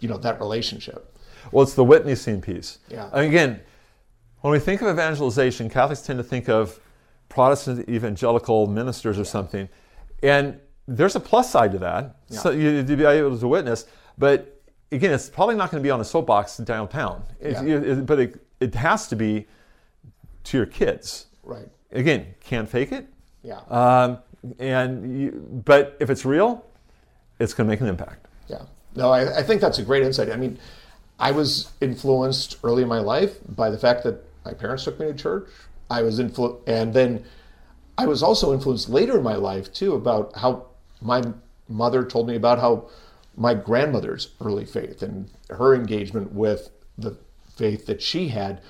you 0.00 0.08
know, 0.08 0.16
that 0.18 0.38
relationship. 0.40 1.16
Well, 1.52 1.62
it's 1.62 1.74
the 1.74 1.84
witnessing 1.84 2.40
piece. 2.40 2.78
Yeah. 2.88 3.08
And 3.12 3.26
again, 3.26 3.60
when 4.40 4.52
we 4.52 4.58
think 4.58 4.82
of 4.82 4.88
evangelization, 4.88 5.68
Catholics 5.70 6.02
tend 6.02 6.18
to 6.18 6.22
think 6.24 6.48
of 6.48 6.78
Protestant 7.28 7.88
evangelical 7.88 8.66
ministers 8.66 9.18
or 9.18 9.24
something, 9.24 9.68
and 10.22 10.58
there's 10.86 11.16
a 11.16 11.20
plus 11.20 11.50
side 11.50 11.72
to 11.72 11.78
that. 11.78 12.16
Yeah. 12.28 12.38
So 12.38 12.50
you 12.50 12.82
to 12.84 12.96
be 12.96 13.04
able 13.04 13.38
to 13.38 13.48
witness, 13.48 13.86
but 14.18 14.60
again, 14.92 15.12
it's 15.12 15.28
probably 15.30 15.56
not 15.56 15.70
going 15.70 15.82
to 15.82 15.86
be 15.86 15.90
on 15.90 16.00
a 16.00 16.04
soapbox 16.04 16.58
downtown. 16.58 17.24
It- 17.40 17.52
Yeah. 17.52 17.62
it- 17.62 17.88
it- 17.88 18.06
but 18.06 18.20
it, 18.20 18.46
it 18.60 18.74
has 18.74 19.08
to 19.08 19.16
be 19.16 19.46
to 20.44 20.56
your 20.58 20.66
kids. 20.66 21.26
Right. 21.42 21.68
Again, 21.92 22.34
can't 22.40 22.68
fake 22.68 22.92
it. 22.92 23.06
Yeah. 23.42 23.60
Um, 23.70 24.18
and 24.58 25.18
you, 25.20 25.30
but 25.64 25.96
if 26.00 26.10
it's 26.10 26.24
real, 26.24 26.64
it's 27.38 27.54
going 27.54 27.66
to 27.66 27.70
make 27.72 27.80
an 27.80 27.86
impact. 27.88 28.26
Yeah. 28.46 28.62
No, 28.94 29.10
I, 29.10 29.38
I 29.38 29.42
think 29.42 29.60
that's 29.60 29.78
a 29.78 29.82
great 29.82 30.02
insight. 30.02 30.30
I 30.30 30.36
mean, 30.36 30.58
I 31.18 31.30
was 31.30 31.70
influenced 31.80 32.58
early 32.62 32.82
in 32.82 32.88
my 32.88 32.98
life 32.98 33.38
by 33.48 33.70
the 33.70 33.78
fact 33.78 34.04
that 34.04 34.24
my 34.44 34.52
parents 34.52 34.84
took 34.84 34.98
me 34.98 35.06
to 35.06 35.14
church. 35.14 35.48
I 35.90 36.02
was 36.02 36.18
influ- 36.18 36.60
and 36.66 36.92
then 36.94 37.24
I 37.96 38.06
was 38.06 38.22
also 38.22 38.52
influenced 38.52 38.88
later 38.88 39.18
in 39.18 39.22
my 39.22 39.36
life 39.36 39.72
too 39.72 39.94
about 39.94 40.36
how 40.36 40.66
my 41.00 41.22
mother 41.68 42.04
told 42.04 42.28
me 42.28 42.36
about 42.36 42.58
how 42.58 42.88
my 43.36 43.54
grandmother's 43.54 44.30
early 44.40 44.64
faith 44.64 45.02
and 45.02 45.30
her 45.50 45.74
engagement 45.74 46.32
with 46.32 46.70
the 46.96 47.16
faith 47.56 47.86
that 47.86 48.02
she 48.02 48.28
had 48.28 48.60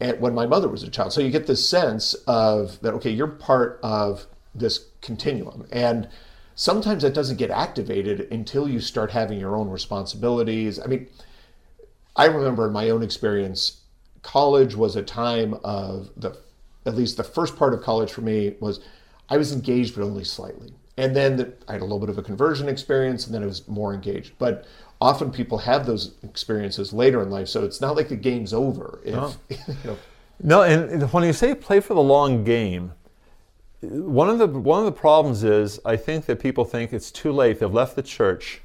and 0.00 0.20
when 0.20 0.34
my 0.34 0.46
mother 0.46 0.68
was 0.68 0.82
a 0.82 0.90
child. 0.90 1.12
So 1.12 1.20
you 1.20 1.30
get 1.30 1.46
this 1.46 1.66
sense 1.68 2.14
of 2.26 2.80
that, 2.80 2.94
okay, 2.94 3.10
you're 3.10 3.26
part 3.26 3.78
of 3.82 4.26
this 4.54 4.86
continuum. 5.00 5.66
And 5.70 6.08
sometimes 6.54 7.02
that 7.02 7.14
doesn't 7.14 7.36
get 7.36 7.50
activated 7.50 8.28
until 8.30 8.68
you 8.68 8.80
start 8.80 9.10
having 9.10 9.38
your 9.38 9.56
own 9.56 9.68
responsibilities. 9.68 10.78
I 10.78 10.86
mean, 10.86 11.08
I 12.16 12.26
remember 12.26 12.66
in 12.66 12.72
my 12.72 12.90
own 12.90 13.02
experience, 13.02 13.80
college 14.22 14.74
was 14.74 14.96
a 14.96 15.02
time 15.02 15.54
of 15.64 16.10
the, 16.16 16.38
at 16.86 16.94
least 16.94 17.16
the 17.16 17.24
first 17.24 17.56
part 17.56 17.74
of 17.74 17.82
college 17.82 18.12
for 18.12 18.20
me 18.20 18.54
was 18.60 18.80
I 19.28 19.36
was 19.36 19.52
engaged, 19.52 19.94
but 19.94 20.04
only 20.04 20.24
slightly. 20.24 20.72
And 20.96 21.16
then 21.16 21.36
the, 21.36 21.52
I 21.66 21.72
had 21.72 21.80
a 21.80 21.84
little 21.84 21.98
bit 21.98 22.08
of 22.08 22.18
a 22.18 22.22
conversion 22.22 22.68
experience, 22.68 23.26
and 23.26 23.34
then 23.34 23.42
I 23.42 23.46
was 23.46 23.66
more 23.66 23.92
engaged. 23.92 24.34
But 24.38 24.64
often 25.00 25.32
people 25.32 25.58
have 25.58 25.86
those 25.86 26.14
experiences 26.22 26.92
later 26.92 27.20
in 27.22 27.30
life, 27.30 27.48
so 27.48 27.64
it's 27.64 27.80
not 27.80 27.96
like 27.96 28.08
the 28.08 28.16
game's 28.16 28.52
over. 28.52 29.00
If, 29.04 29.36
you 29.68 29.74
know, 29.84 29.98
No, 30.42 30.62
and 30.62 31.12
when 31.12 31.24
you 31.24 31.32
say 31.32 31.54
play 31.54 31.80
for 31.80 31.94
the 31.94 32.02
long 32.02 32.44
game, 32.44 32.92
one 33.90 34.28
of 34.28 34.38
the 34.38 34.46
one 34.46 34.80
of 34.80 34.84
the 34.86 34.92
problems 34.92 35.44
is 35.44 35.80
I 35.84 35.96
think 35.96 36.26
that 36.26 36.40
people 36.40 36.64
think 36.64 36.92
it's 36.92 37.10
too 37.10 37.32
late. 37.32 37.60
They've 37.60 37.72
left 37.72 37.96
the 37.96 38.02
church. 38.02 38.60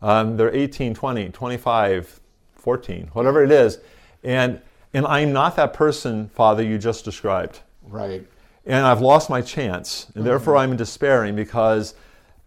Um, 0.00 0.36
they're 0.36 0.54
18, 0.54 0.94
20, 0.94 1.30
25, 1.30 2.20
14, 2.54 3.10
whatever 3.14 3.42
it 3.42 3.50
is, 3.50 3.78
and 4.22 4.60
and 4.94 5.06
I'm 5.06 5.32
not 5.32 5.56
that 5.56 5.72
person, 5.74 6.28
Father, 6.28 6.62
you 6.62 6.78
just 6.78 7.04
described. 7.04 7.60
right. 7.82 8.24
and 8.64 8.86
I've 8.86 9.00
lost 9.00 9.28
my 9.28 9.40
chance, 9.42 10.06
and 10.14 10.24
therefore 10.24 10.56
I'm 10.56 10.76
despairing 10.76 11.34
because 11.36 11.94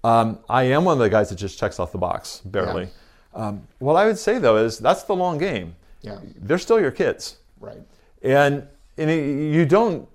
um, 0.04 0.40
I 0.50 0.64
am 0.64 0.86
one 0.86 0.94
of 0.94 1.00
the 1.00 1.10
guys 1.10 1.30
that 1.30 1.36
just 1.36 1.60
checks 1.60 1.80
off 1.80 1.92
the 1.92 1.98
box 1.98 2.42
barely. 2.46 2.88
Um, 3.36 3.68
what 3.80 3.96
I 3.96 4.06
would 4.06 4.18
say 4.18 4.40
though 4.40 4.58
is 4.58 4.80
that's 4.80 5.04
the 5.04 5.16
long 5.16 5.38
game. 5.38 5.76
Yeah. 6.02 6.20
They're 6.38 6.58
still 6.58 6.80
your 6.80 6.92
kids, 6.92 7.38
Right. 7.60 7.82
and 8.24 8.68
and 8.98 9.10
it- 9.10 9.54
you 9.54 9.66
don't 9.66 10.08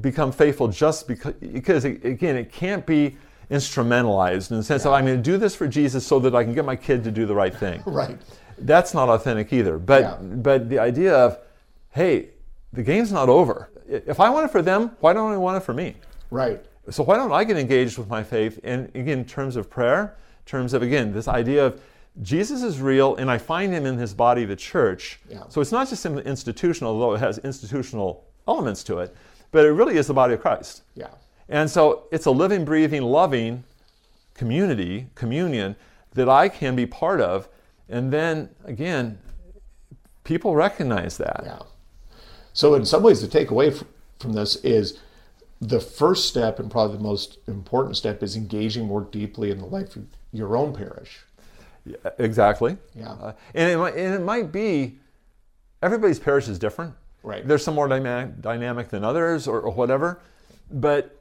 become 0.00 0.30
faithful 0.32 0.68
just 0.68 1.08
because 1.08 1.34
because 1.34 1.84
again 1.84 2.36
it 2.36 2.52
can't 2.52 2.84
be 2.86 3.16
instrumentalized 3.50 4.50
in 4.50 4.56
the 4.56 4.62
sense 4.62 4.84
of 4.84 4.92
I'm 4.92 5.06
going 5.06 5.16
to 5.16 5.22
do 5.22 5.36
this 5.36 5.54
for 5.54 5.66
Jesus 5.66 6.06
so 6.06 6.18
that 6.20 6.34
I 6.34 6.44
can 6.44 6.54
get 6.54 6.64
my 6.64 6.76
kid 6.76 7.02
to 7.04 7.10
do 7.10 7.26
the 7.26 7.34
right 7.34 7.54
thing. 7.54 7.82
Right. 7.86 8.18
That's 8.58 8.92
not 8.92 9.08
authentic 9.08 9.52
either. 9.54 9.78
But 9.78 10.02
Yeah. 10.02 10.16
but 10.16 10.68
the 10.68 10.78
idea 10.78 11.14
of 11.14 11.38
hey, 11.90 12.28
the 12.72 12.82
game's 12.82 13.10
not 13.10 13.28
over. 13.28 13.70
If 13.88 14.20
I 14.20 14.30
want 14.30 14.44
it 14.44 14.52
for 14.52 14.62
them, 14.62 14.92
why 15.00 15.12
don't 15.12 15.32
I 15.32 15.36
want 15.36 15.56
it 15.56 15.60
for 15.60 15.74
me? 15.74 15.96
Right. 16.30 16.62
So 16.90 17.02
why 17.02 17.16
don't 17.16 17.32
I 17.32 17.42
get 17.44 17.56
engaged 17.56 17.98
with 17.98 18.08
my 18.08 18.22
faith? 18.22 18.60
And 18.62 18.86
again, 18.94 19.20
in 19.20 19.24
terms 19.24 19.56
of 19.56 19.68
prayer, 19.70 20.16
in 20.40 20.46
terms 20.46 20.74
of 20.74 20.82
again 20.82 21.12
this 21.12 21.26
idea 21.26 21.66
of 21.66 21.80
Jesus 22.22 22.62
is 22.62 22.80
real, 22.80 23.16
and 23.16 23.30
I 23.30 23.38
find 23.38 23.72
Him 23.72 23.86
in 23.86 23.96
His 23.96 24.12
body, 24.12 24.44
the 24.44 24.56
church. 24.56 25.20
Yeah. 25.28 25.44
So 25.48 25.60
it's 25.60 25.72
not 25.72 25.88
just 25.88 26.04
institutional, 26.04 26.92
although 26.92 27.14
it 27.14 27.20
has 27.20 27.38
institutional 27.38 28.24
elements 28.46 28.82
to 28.84 28.98
it, 28.98 29.14
but 29.50 29.64
it 29.64 29.70
really 29.70 29.96
is 29.96 30.06
the 30.06 30.14
body 30.14 30.34
of 30.34 30.40
Christ. 30.40 30.82
Yeah. 30.94 31.08
And 31.48 31.70
so 31.70 32.04
it's 32.12 32.26
a 32.26 32.30
living, 32.30 32.64
breathing, 32.64 33.02
loving 33.02 33.64
community, 34.34 35.08
communion 35.14 35.76
that 36.12 36.28
I 36.28 36.48
can 36.48 36.76
be 36.76 36.86
part 36.86 37.20
of. 37.20 37.48
And 37.88 38.12
then 38.12 38.50
again, 38.64 39.18
people 40.24 40.54
recognize 40.54 41.18
that. 41.18 41.42
Yeah. 41.44 41.58
So, 42.52 42.74
in 42.74 42.84
some 42.84 43.02
ways, 43.02 43.20
the 43.20 43.28
takeaway 43.28 43.84
from 44.18 44.32
this 44.32 44.56
is 44.56 44.98
the 45.60 45.80
first 45.80 46.28
step, 46.28 46.58
and 46.58 46.70
probably 46.70 46.96
the 46.96 47.02
most 47.02 47.38
important 47.46 47.96
step, 47.96 48.22
is 48.22 48.36
engaging 48.36 48.86
more 48.86 49.02
deeply 49.02 49.50
in 49.50 49.58
the 49.58 49.66
life 49.66 49.96
of 49.96 50.06
your 50.32 50.56
own 50.56 50.74
parish. 50.74 51.20
Yeah, 51.84 51.96
Exactly. 52.18 52.76
Yeah. 52.94 53.12
Uh, 53.12 53.32
and, 53.54 53.70
it 53.70 53.78
might, 53.78 53.94
and 53.94 54.14
it 54.14 54.22
might 54.22 54.52
be 54.52 54.98
everybody's 55.82 56.18
parish 56.18 56.48
is 56.48 56.58
different. 56.58 56.94
Right. 57.22 57.46
There's 57.46 57.64
some 57.64 57.74
more 57.74 57.88
dynamic, 57.88 58.40
dynamic 58.40 58.88
than 58.88 59.04
others 59.04 59.46
or, 59.46 59.60
or 59.60 59.72
whatever. 59.72 60.20
But 60.70 61.20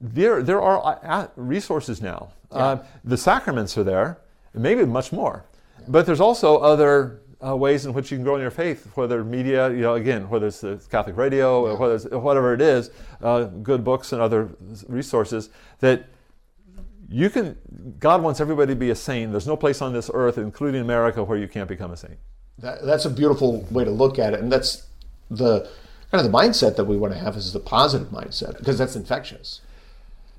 there, 0.00 0.42
there 0.42 0.60
are 0.60 1.30
resources 1.36 2.00
now. 2.00 2.32
Uh, 2.50 2.78
the 3.04 3.16
sacraments 3.16 3.78
are 3.78 3.84
there, 3.84 4.18
maybe 4.54 4.84
much 4.84 5.12
more. 5.12 5.44
But 5.88 6.06
there's 6.06 6.20
also 6.20 6.58
other 6.58 7.22
uh, 7.44 7.56
ways 7.56 7.86
in 7.86 7.92
which 7.92 8.10
you 8.10 8.16
can 8.16 8.24
grow 8.24 8.36
in 8.36 8.40
your 8.40 8.50
faith, 8.50 8.90
whether 8.94 9.24
media, 9.24 9.70
you 9.70 9.80
know, 9.80 9.94
again, 9.94 10.28
whether 10.28 10.46
it's 10.46 10.60
the 10.60 10.80
Catholic 10.90 11.16
radio, 11.16 11.66
or 11.66 11.76
whether 11.76 11.94
it's, 11.94 12.04
whatever 12.04 12.54
it 12.54 12.60
is, 12.60 12.90
uh, 13.22 13.44
good 13.44 13.82
books 13.82 14.12
and 14.12 14.22
other 14.22 14.50
resources 14.86 15.50
that 15.80 16.06
you 17.08 17.30
can. 17.30 17.56
God 17.98 18.22
wants 18.22 18.40
everybody 18.40 18.72
to 18.72 18.78
be 18.78 18.90
a 18.90 18.94
saint. 18.94 19.32
There's 19.32 19.46
no 19.46 19.56
place 19.56 19.82
on 19.82 19.92
this 19.92 20.10
earth, 20.14 20.38
including 20.38 20.80
America, 20.80 21.24
where 21.24 21.38
you 21.38 21.48
can't 21.48 21.68
become 21.68 21.90
a 21.90 21.96
saint. 21.96 22.18
That, 22.58 22.84
that's 22.84 23.06
a 23.06 23.10
beautiful 23.10 23.66
way 23.70 23.84
to 23.84 23.90
look 23.90 24.18
at 24.18 24.34
it, 24.34 24.40
and 24.40 24.50
that's 24.50 24.86
the 25.36 25.68
kind 26.10 26.24
of 26.24 26.30
the 26.30 26.36
mindset 26.36 26.76
that 26.76 26.84
we 26.84 26.96
want 26.96 27.12
to 27.12 27.18
have 27.18 27.36
is 27.36 27.52
the 27.52 27.60
positive 27.60 28.08
mindset 28.08 28.58
because 28.58 28.78
that's 28.78 28.96
infectious. 28.96 29.60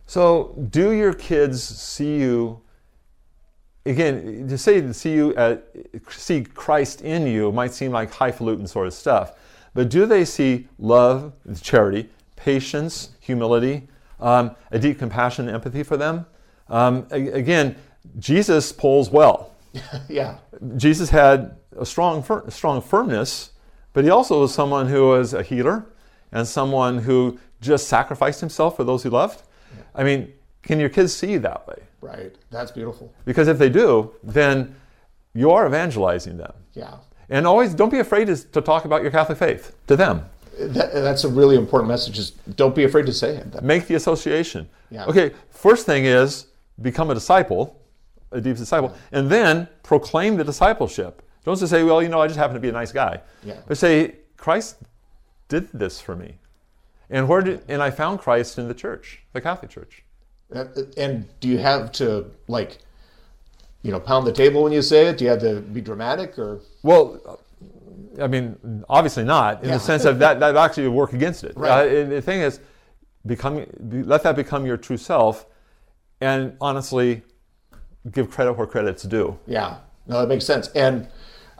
So, 0.05 0.55
do 0.69 0.91
your 0.91 1.13
kids 1.13 1.63
see 1.63 2.17
you? 2.17 2.61
Again, 3.85 4.47
to 4.47 4.57
say 4.57 4.79
to 4.79 4.93
see 4.93 5.13
you, 5.13 5.33
uh, 5.35 5.57
see 6.09 6.43
Christ 6.43 7.01
in 7.01 7.27
you 7.27 7.51
might 7.51 7.73
seem 7.73 7.91
like 7.91 8.11
highfalutin 8.11 8.67
sort 8.67 8.87
of 8.87 8.93
stuff, 8.93 9.33
but 9.73 9.89
do 9.89 10.05
they 10.05 10.23
see 10.23 10.67
love, 10.79 11.33
charity, 11.61 12.09
patience, 12.35 13.09
humility, 13.19 13.87
um, 14.19 14.55
a 14.71 14.79
deep 14.79 14.99
compassion, 14.99 15.47
and 15.47 15.55
empathy 15.55 15.83
for 15.83 15.97
them? 15.97 16.25
Um, 16.69 17.07
again, 17.11 17.75
Jesus 18.19 18.71
pulls 18.71 19.09
well. 19.09 19.55
yeah. 20.09 20.37
Jesus 20.77 21.09
had 21.09 21.57
a 21.77 21.85
strong, 21.85 22.23
fir- 22.23 22.49
strong 22.49 22.81
firmness, 22.81 23.51
but 23.93 24.03
he 24.03 24.09
also 24.09 24.41
was 24.41 24.53
someone 24.53 24.87
who 24.87 25.07
was 25.07 25.33
a 25.33 25.43
healer 25.43 25.85
and 26.31 26.47
someone 26.47 26.99
who 26.99 27.39
just 27.61 27.87
sacrificed 27.87 28.39
himself 28.39 28.75
for 28.75 28.83
those 28.83 29.03
he 29.03 29.09
loved. 29.09 29.43
I 29.95 30.03
mean, 30.03 30.33
can 30.61 30.79
your 30.79 30.89
kids 30.89 31.13
see 31.13 31.33
you 31.33 31.39
that 31.39 31.67
way? 31.67 31.83
Right. 32.01 32.35
That's 32.51 32.71
beautiful. 32.71 33.13
Because 33.25 33.47
if 33.47 33.57
they 33.57 33.69
do, 33.69 34.11
then 34.23 34.75
you 35.33 35.51
are 35.51 35.65
evangelizing 35.65 36.37
them. 36.37 36.53
Yeah. 36.73 36.95
And 37.29 37.47
always 37.47 37.73
don't 37.73 37.89
be 37.89 37.99
afraid 37.99 38.27
to, 38.27 38.61
talk 38.61 38.85
about 38.85 39.01
your 39.01 39.11
Catholic 39.11 39.37
faith 39.37 39.75
to 39.87 39.95
them. 39.95 40.25
That, 40.59 40.93
that's 40.93 41.23
a 41.23 41.29
really 41.29 41.55
important 41.55 41.89
message. 41.89 42.19
Is 42.19 42.31
don't 42.55 42.75
be 42.75 42.83
afraid 42.83 43.07
to 43.07 43.13
say 43.13 43.37
it. 43.37 43.63
Make 43.63 43.87
the 43.87 43.95
association. 43.95 44.69
Yeah. 44.91 45.05
Okay, 45.05 45.31
first 45.49 45.85
thing 45.87 46.05
is 46.05 46.47
become 46.81 47.09
a 47.09 47.15
disciple, 47.15 47.81
a 48.31 48.39
deep 48.39 48.57
disciple, 48.57 48.95
and 49.11 49.29
then 49.29 49.67
proclaim 49.81 50.37
the 50.37 50.43
discipleship. 50.43 51.22
Don't 51.43 51.59
just 51.59 51.69
say, 51.69 51.83
well, 51.83 52.01
you 52.01 52.09
know, 52.09 52.21
I 52.21 52.27
just 52.27 52.39
happen 52.39 52.53
to 52.53 52.59
be 52.59 52.69
a 52.69 52.73
nice 52.73 52.91
guy. 52.91 53.21
Yeah. 53.43 53.59
But 53.67 53.77
say, 53.77 54.15
Christ 54.37 54.77
did 55.49 55.69
this 55.73 55.99
for 55.99 56.15
me. 56.15 56.37
And 57.09 57.27
where 57.27 57.41
did 57.41 57.63
and 57.67 57.81
I 57.83 57.91
found 57.91 58.19
Christ 58.19 58.57
in 58.57 58.67
the 58.67 58.73
church, 58.73 59.23
the 59.33 59.41
Catholic 59.41 59.69
Church. 59.69 60.03
And 60.97 61.27
do 61.39 61.47
you 61.47 61.57
have 61.57 61.91
to 61.93 62.31
like, 62.47 62.79
you 63.81 63.91
know, 63.91 63.99
pound 63.99 64.25
the 64.25 64.31
table 64.31 64.63
when 64.63 64.71
you 64.71 64.81
say 64.81 65.07
it? 65.07 65.17
Do 65.17 65.25
you 65.25 65.31
have 65.31 65.41
to 65.41 65.61
be 65.61 65.81
dramatic 65.81 66.39
or? 66.39 66.61
Well, 66.81 67.39
I 68.21 68.27
mean, 68.27 68.83
obviously 68.89 69.23
not 69.23 69.63
in 69.63 69.69
Yeah. 69.69 69.75
the 69.75 69.79
sense 69.83 70.05
of 70.05 70.19
that 70.19 70.39
that 70.39 70.55
actually 70.55 70.87
would 70.87 70.95
work 70.95 71.13
against 71.13 71.43
it. 71.43 71.53
Right. 71.57 71.87
Uh, 71.87 72.05
the 72.05 72.21
thing 72.21 72.41
is, 72.41 72.59
become 73.25 73.65
let 73.79 74.23
that 74.23 74.35
become 74.35 74.65
your 74.65 74.77
true 74.77 74.97
self, 74.97 75.45
and 76.21 76.55
honestly, 76.61 77.23
give 78.11 78.29
credit 78.29 78.53
where 78.53 78.67
credit's 78.67 79.03
due. 79.03 79.39
Yeah, 79.47 79.77
no, 80.07 80.21
that 80.21 80.27
makes 80.27 80.45
sense. 80.45 80.67
And 80.69 81.07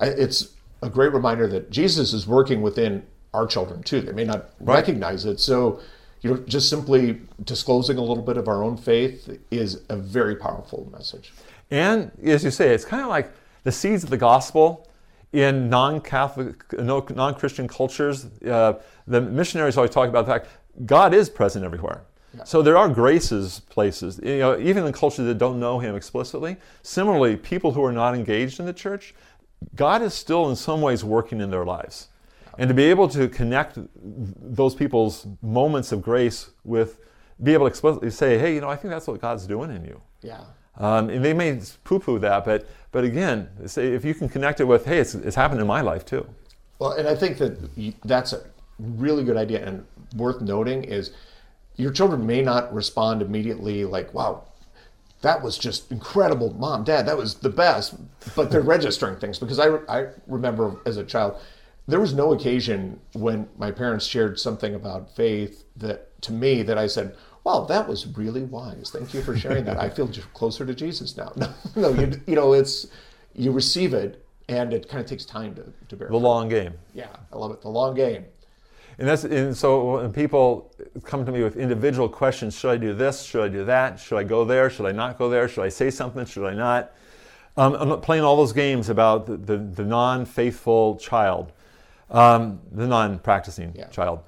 it's 0.07 0.53
a 0.81 0.89
great 0.89 1.13
reminder 1.13 1.47
that 1.47 1.69
Jesus 1.69 2.13
is 2.13 2.27
working 2.27 2.61
within 2.61 3.05
our 3.33 3.47
children 3.47 3.83
too. 3.83 4.01
They 4.01 4.11
may 4.11 4.25
not 4.25 4.49
recognize 4.59 5.25
it. 5.25 5.39
So 5.39 5.79
you 6.21 6.31
know, 6.31 6.37
just 6.47 6.69
simply 6.69 7.19
disclosing 7.43 7.97
a 7.97 8.01
little 8.01 8.23
bit 8.23 8.37
of 8.37 8.47
our 8.47 8.63
own 8.63 8.77
faith 8.77 9.39
is 9.51 9.81
a 9.89 9.97
very 9.97 10.35
powerful 10.35 10.89
message. 10.91 11.33
And 11.69 12.11
as 12.23 12.43
you 12.43 12.51
say, 12.51 12.73
it's 12.73 12.85
kind 12.85 13.03
of 13.03 13.09
like 13.09 13.31
the 13.63 13.71
seeds 13.71 14.03
of 14.03 14.09
the 14.09 14.17
gospel 14.17 14.87
in 15.33 15.69
non-Catholic, 15.69 16.63
non-Christian 16.79 17.67
cultures. 17.67 18.25
Uh, 18.41 18.73
the 19.05 19.19
missionaries 19.19 19.75
always 19.75 19.91
talk 19.91 20.07
about 20.07 20.25
the 20.25 20.31
fact 20.31 20.47
God 20.85 21.13
is 21.13 21.29
present 21.29 21.65
everywhere. 21.65 22.03
Yeah. 22.35 22.45
So 22.45 22.61
there 22.61 22.77
are 22.77 22.89
graces 22.89 23.59
places, 23.69 24.19
you 24.23 24.39
know, 24.39 24.57
even 24.57 24.85
in 24.85 24.93
cultures 24.93 25.25
that 25.25 25.37
don't 25.37 25.59
know 25.59 25.77
Him 25.79 25.95
explicitly. 25.95 26.57
Similarly, 26.81 27.35
people 27.37 27.73
who 27.73 27.83
are 27.83 27.91
not 27.91 28.15
engaged 28.15 28.59
in 28.59 28.65
the 28.65 28.73
church, 28.73 29.13
God 29.75 30.01
is 30.01 30.13
still 30.13 30.49
in 30.49 30.55
some 30.55 30.81
ways 30.81 31.03
working 31.03 31.41
in 31.41 31.49
their 31.49 31.65
lives. 31.65 32.09
And 32.57 32.67
to 32.67 32.73
be 32.73 32.83
able 32.83 33.07
to 33.09 33.27
connect 33.27 33.79
those 33.95 34.75
people's 34.75 35.25
moments 35.41 35.91
of 35.91 36.01
grace 36.01 36.51
with, 36.63 36.99
be 37.41 37.53
able 37.53 37.65
to 37.65 37.69
explicitly 37.69 38.11
say, 38.11 38.37
hey, 38.37 38.53
you 38.53 38.61
know, 38.61 38.69
I 38.69 38.75
think 38.75 38.91
that's 38.91 39.07
what 39.07 39.19
God's 39.19 39.47
doing 39.47 39.71
in 39.71 39.83
you. 39.83 40.01
Yeah. 40.21 40.41
Um, 40.77 41.09
and 41.09 41.23
they 41.23 41.33
may 41.33 41.59
poo-poo 41.83 42.19
that, 42.19 42.45
but 42.45 42.67
but 42.91 43.03
again, 43.03 43.49
say 43.67 43.93
if 43.93 44.05
you 44.05 44.13
can 44.13 44.29
connect 44.29 44.59
it 44.59 44.65
with, 44.65 44.85
hey, 44.85 44.99
it's, 44.99 45.15
it's 45.15 45.35
happened 45.35 45.61
in 45.61 45.67
my 45.67 45.81
life 45.81 46.05
too. 46.05 46.27
Well, 46.79 46.91
and 46.91 47.07
I 47.07 47.15
think 47.15 47.37
that 47.39 47.57
that's 48.05 48.33
a 48.33 48.43
really 48.79 49.23
good 49.23 49.37
idea 49.37 49.65
and 49.65 49.85
worth 50.15 50.41
noting 50.41 50.83
is 50.83 51.11
your 51.75 51.91
children 51.91 52.25
may 52.25 52.41
not 52.41 52.73
respond 52.73 53.21
immediately 53.21 53.85
like, 53.85 54.13
wow, 54.13 54.43
that 55.23 55.41
was 55.41 55.57
just 55.57 55.89
incredible, 55.89 56.53
mom, 56.53 56.83
dad, 56.83 57.07
that 57.07 57.17
was 57.17 57.35
the 57.35 57.49
best. 57.49 57.95
But 58.35 58.51
they're 58.51 58.61
registering 58.75 59.15
things 59.17 59.39
because 59.39 59.57
I, 59.57 59.77
I 59.89 60.07
remember 60.27 60.75
as 60.85 60.97
a 60.97 61.03
child, 61.03 61.41
there 61.87 61.99
was 61.99 62.13
no 62.13 62.33
occasion 62.33 62.99
when 63.13 63.47
my 63.57 63.71
parents 63.71 64.05
shared 64.05 64.39
something 64.39 64.75
about 64.75 65.15
faith 65.15 65.63
that 65.77 66.21
to 66.23 66.33
me 66.33 66.61
that 66.63 66.77
I 66.77 66.87
said, 66.87 67.15
"Wow, 67.43 67.61
that 67.65 67.87
was 67.87 68.05
really 68.17 68.43
wise. 68.43 68.91
Thank 68.93 69.13
you 69.13 69.21
for 69.21 69.35
sharing 69.37 69.65
that. 69.65 69.77
I 69.79 69.89
feel 69.89 70.09
closer 70.33 70.65
to 70.65 70.73
Jesus 70.73 71.17
now." 71.17 71.31
No, 71.75 71.91
no, 71.91 72.01
you, 72.01 72.21
you 72.27 72.35
know, 72.35 72.53
it's 72.53 72.87
you 73.33 73.51
receive 73.51 73.93
it, 73.93 74.25
and 74.49 74.73
it 74.73 74.89
kind 74.89 75.01
of 75.01 75.09
takes 75.09 75.25
time 75.25 75.55
to, 75.55 75.73
to 75.89 75.95
bear. 75.95 76.09
The 76.09 76.17
long 76.17 76.49
game. 76.49 76.73
Yeah, 76.93 77.07
I 77.31 77.37
love 77.37 77.51
it. 77.51 77.61
The 77.61 77.69
long 77.69 77.95
game. 77.95 78.25
And 78.99 79.07
that's 79.07 79.23
and 79.23 79.55
so 79.55 80.01
when 80.01 80.13
people 80.13 80.73
come 81.03 81.25
to 81.25 81.31
me 81.31 81.43
with 81.43 81.57
individual 81.57 82.07
questions, 82.07 82.55
should 82.57 82.71
I 82.71 82.77
do 82.77 82.93
this? 82.93 83.23
Should 83.23 83.43
I 83.43 83.47
do 83.47 83.65
that? 83.65 83.99
Should 83.99 84.17
I 84.17 84.23
go 84.23 84.45
there? 84.45 84.69
Should 84.69 84.85
I 84.85 84.91
not 84.91 85.17
go 85.17 85.29
there? 85.29 85.47
Should 85.47 85.63
I 85.63 85.69
say 85.69 85.89
something? 85.89 86.25
Should 86.25 86.45
I 86.45 86.53
not? 86.53 86.91
Um, 87.57 87.75
I'm 87.75 88.01
playing 88.01 88.23
all 88.23 88.35
those 88.35 88.53
games 88.53 88.89
about 88.89 89.25
the, 89.25 89.37
the, 89.37 89.57
the 89.57 89.85
non-faithful 89.85 90.97
child 90.97 91.53
um, 92.13 92.59
the 92.71 92.87
non 92.87 93.19
practicing 93.19 93.73
yeah. 93.75 93.87
child. 93.87 94.21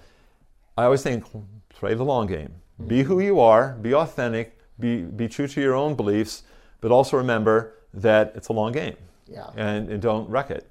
I 0.77 0.83
always 0.83 1.03
think 1.03 1.25
play 1.69 1.93
the 1.93 2.03
long 2.03 2.27
game. 2.27 2.49
Mm-hmm. 2.79 2.87
Be 2.87 3.03
who 3.03 3.19
you 3.21 3.39
are, 3.39 3.73
be 3.81 3.93
authentic, 3.93 4.59
be, 4.79 5.03
be 5.03 5.27
true 5.27 5.47
to 5.47 5.61
your 5.61 5.75
own 5.75 5.95
beliefs, 5.95 6.43
but 6.81 6.91
also 6.91 7.15
remember 7.15 7.75
that 7.93 8.33
it's 8.35 8.49
a 8.49 8.53
long 8.53 8.73
game. 8.73 8.97
Yeah. 9.27 9.49
And, 9.55 9.89
and 9.89 10.01
don't 10.01 10.29
wreck 10.29 10.51
it 10.51 10.67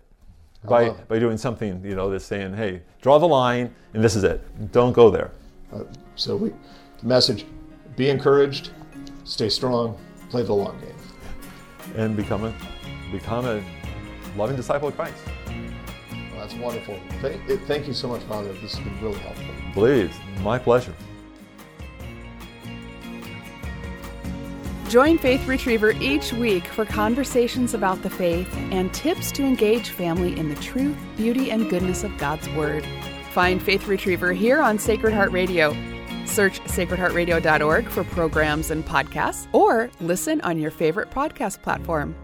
by, 0.65 0.91
by 1.09 1.19
doing 1.19 1.37
something, 1.37 1.85
you 1.85 1.95
know, 1.95 2.11
that's 2.11 2.25
saying, 2.25 2.55
hey, 2.55 2.81
draw 3.03 3.19
the 3.19 3.27
line 3.27 3.75
and 3.93 4.03
this 4.03 4.17
is 4.17 4.25
it. 4.25 4.73
Don't 4.73 4.93
go 4.93 5.11
there. 5.11 5.31
Uh, 5.73 5.85
so 6.17 6.37
we, 6.37 6.51
the 7.01 7.07
message, 7.07 7.45
be 7.97 8.09
encouraged, 8.09 8.71
stay 9.25 9.49
strong, 9.49 9.99
play 10.31 10.43
the 10.43 10.53
long 10.53 10.79
game. 10.81 10.95
And 11.97 12.17
become 12.17 12.45
a, 12.45 12.55
become 13.13 13.47
a 13.47 13.63
loving 14.37 14.57
disciple 14.57 14.89
of 14.89 14.97
Christ. 14.97 15.17
That's 16.35 16.55
wonderful. 16.55 16.99
Thank, 17.21 17.67
thank 17.67 17.87
you 17.87 17.95
so 17.95 18.09
much, 18.09 18.23
Father. 18.23 18.53
This 18.55 18.75
has 18.75 18.85
been 18.85 19.01
really 19.01 19.19
helpful. 19.21 19.47
Please, 19.73 20.13
my 20.43 20.59
pleasure. 20.59 20.95
Join 24.89 25.19
Faith 25.19 25.47
Retriever 25.47 25.93
each 25.93 26.33
week 26.33 26.67
for 26.67 26.85
conversations 26.85 27.75
about 27.75 28.03
the 28.03 28.11
faith 28.11 28.53
and 28.71 28.93
tips 28.93 29.33
to 29.33 29.43
engage 29.43 29.91
family 29.91 30.39
in 30.39 30.49
the 30.49 30.55
truth, 30.57 30.97
beauty, 31.17 31.51
and 31.51 31.69
goodness 31.69 32.05
of 32.05 32.17
God's 32.19 32.49
Word. 32.51 32.87
Find 33.33 33.61
Faith 33.61 33.89
Retriever 33.89 34.33
here 34.33 34.61
on 34.61 34.79
Sacred 34.79 35.13
Heart 35.13 35.33
Radio. 35.33 35.73
Search 36.27 36.61
sacredheartradio.org 36.61 37.89
for 37.89 38.05
programs 38.05 38.71
and 38.71 38.85
podcasts, 38.85 39.49
or 39.53 39.91
listen 40.01 40.41
on 40.43 40.59
your 40.59 40.71
favorite 40.71 41.11
podcast 41.11 41.63
platform. 41.63 42.15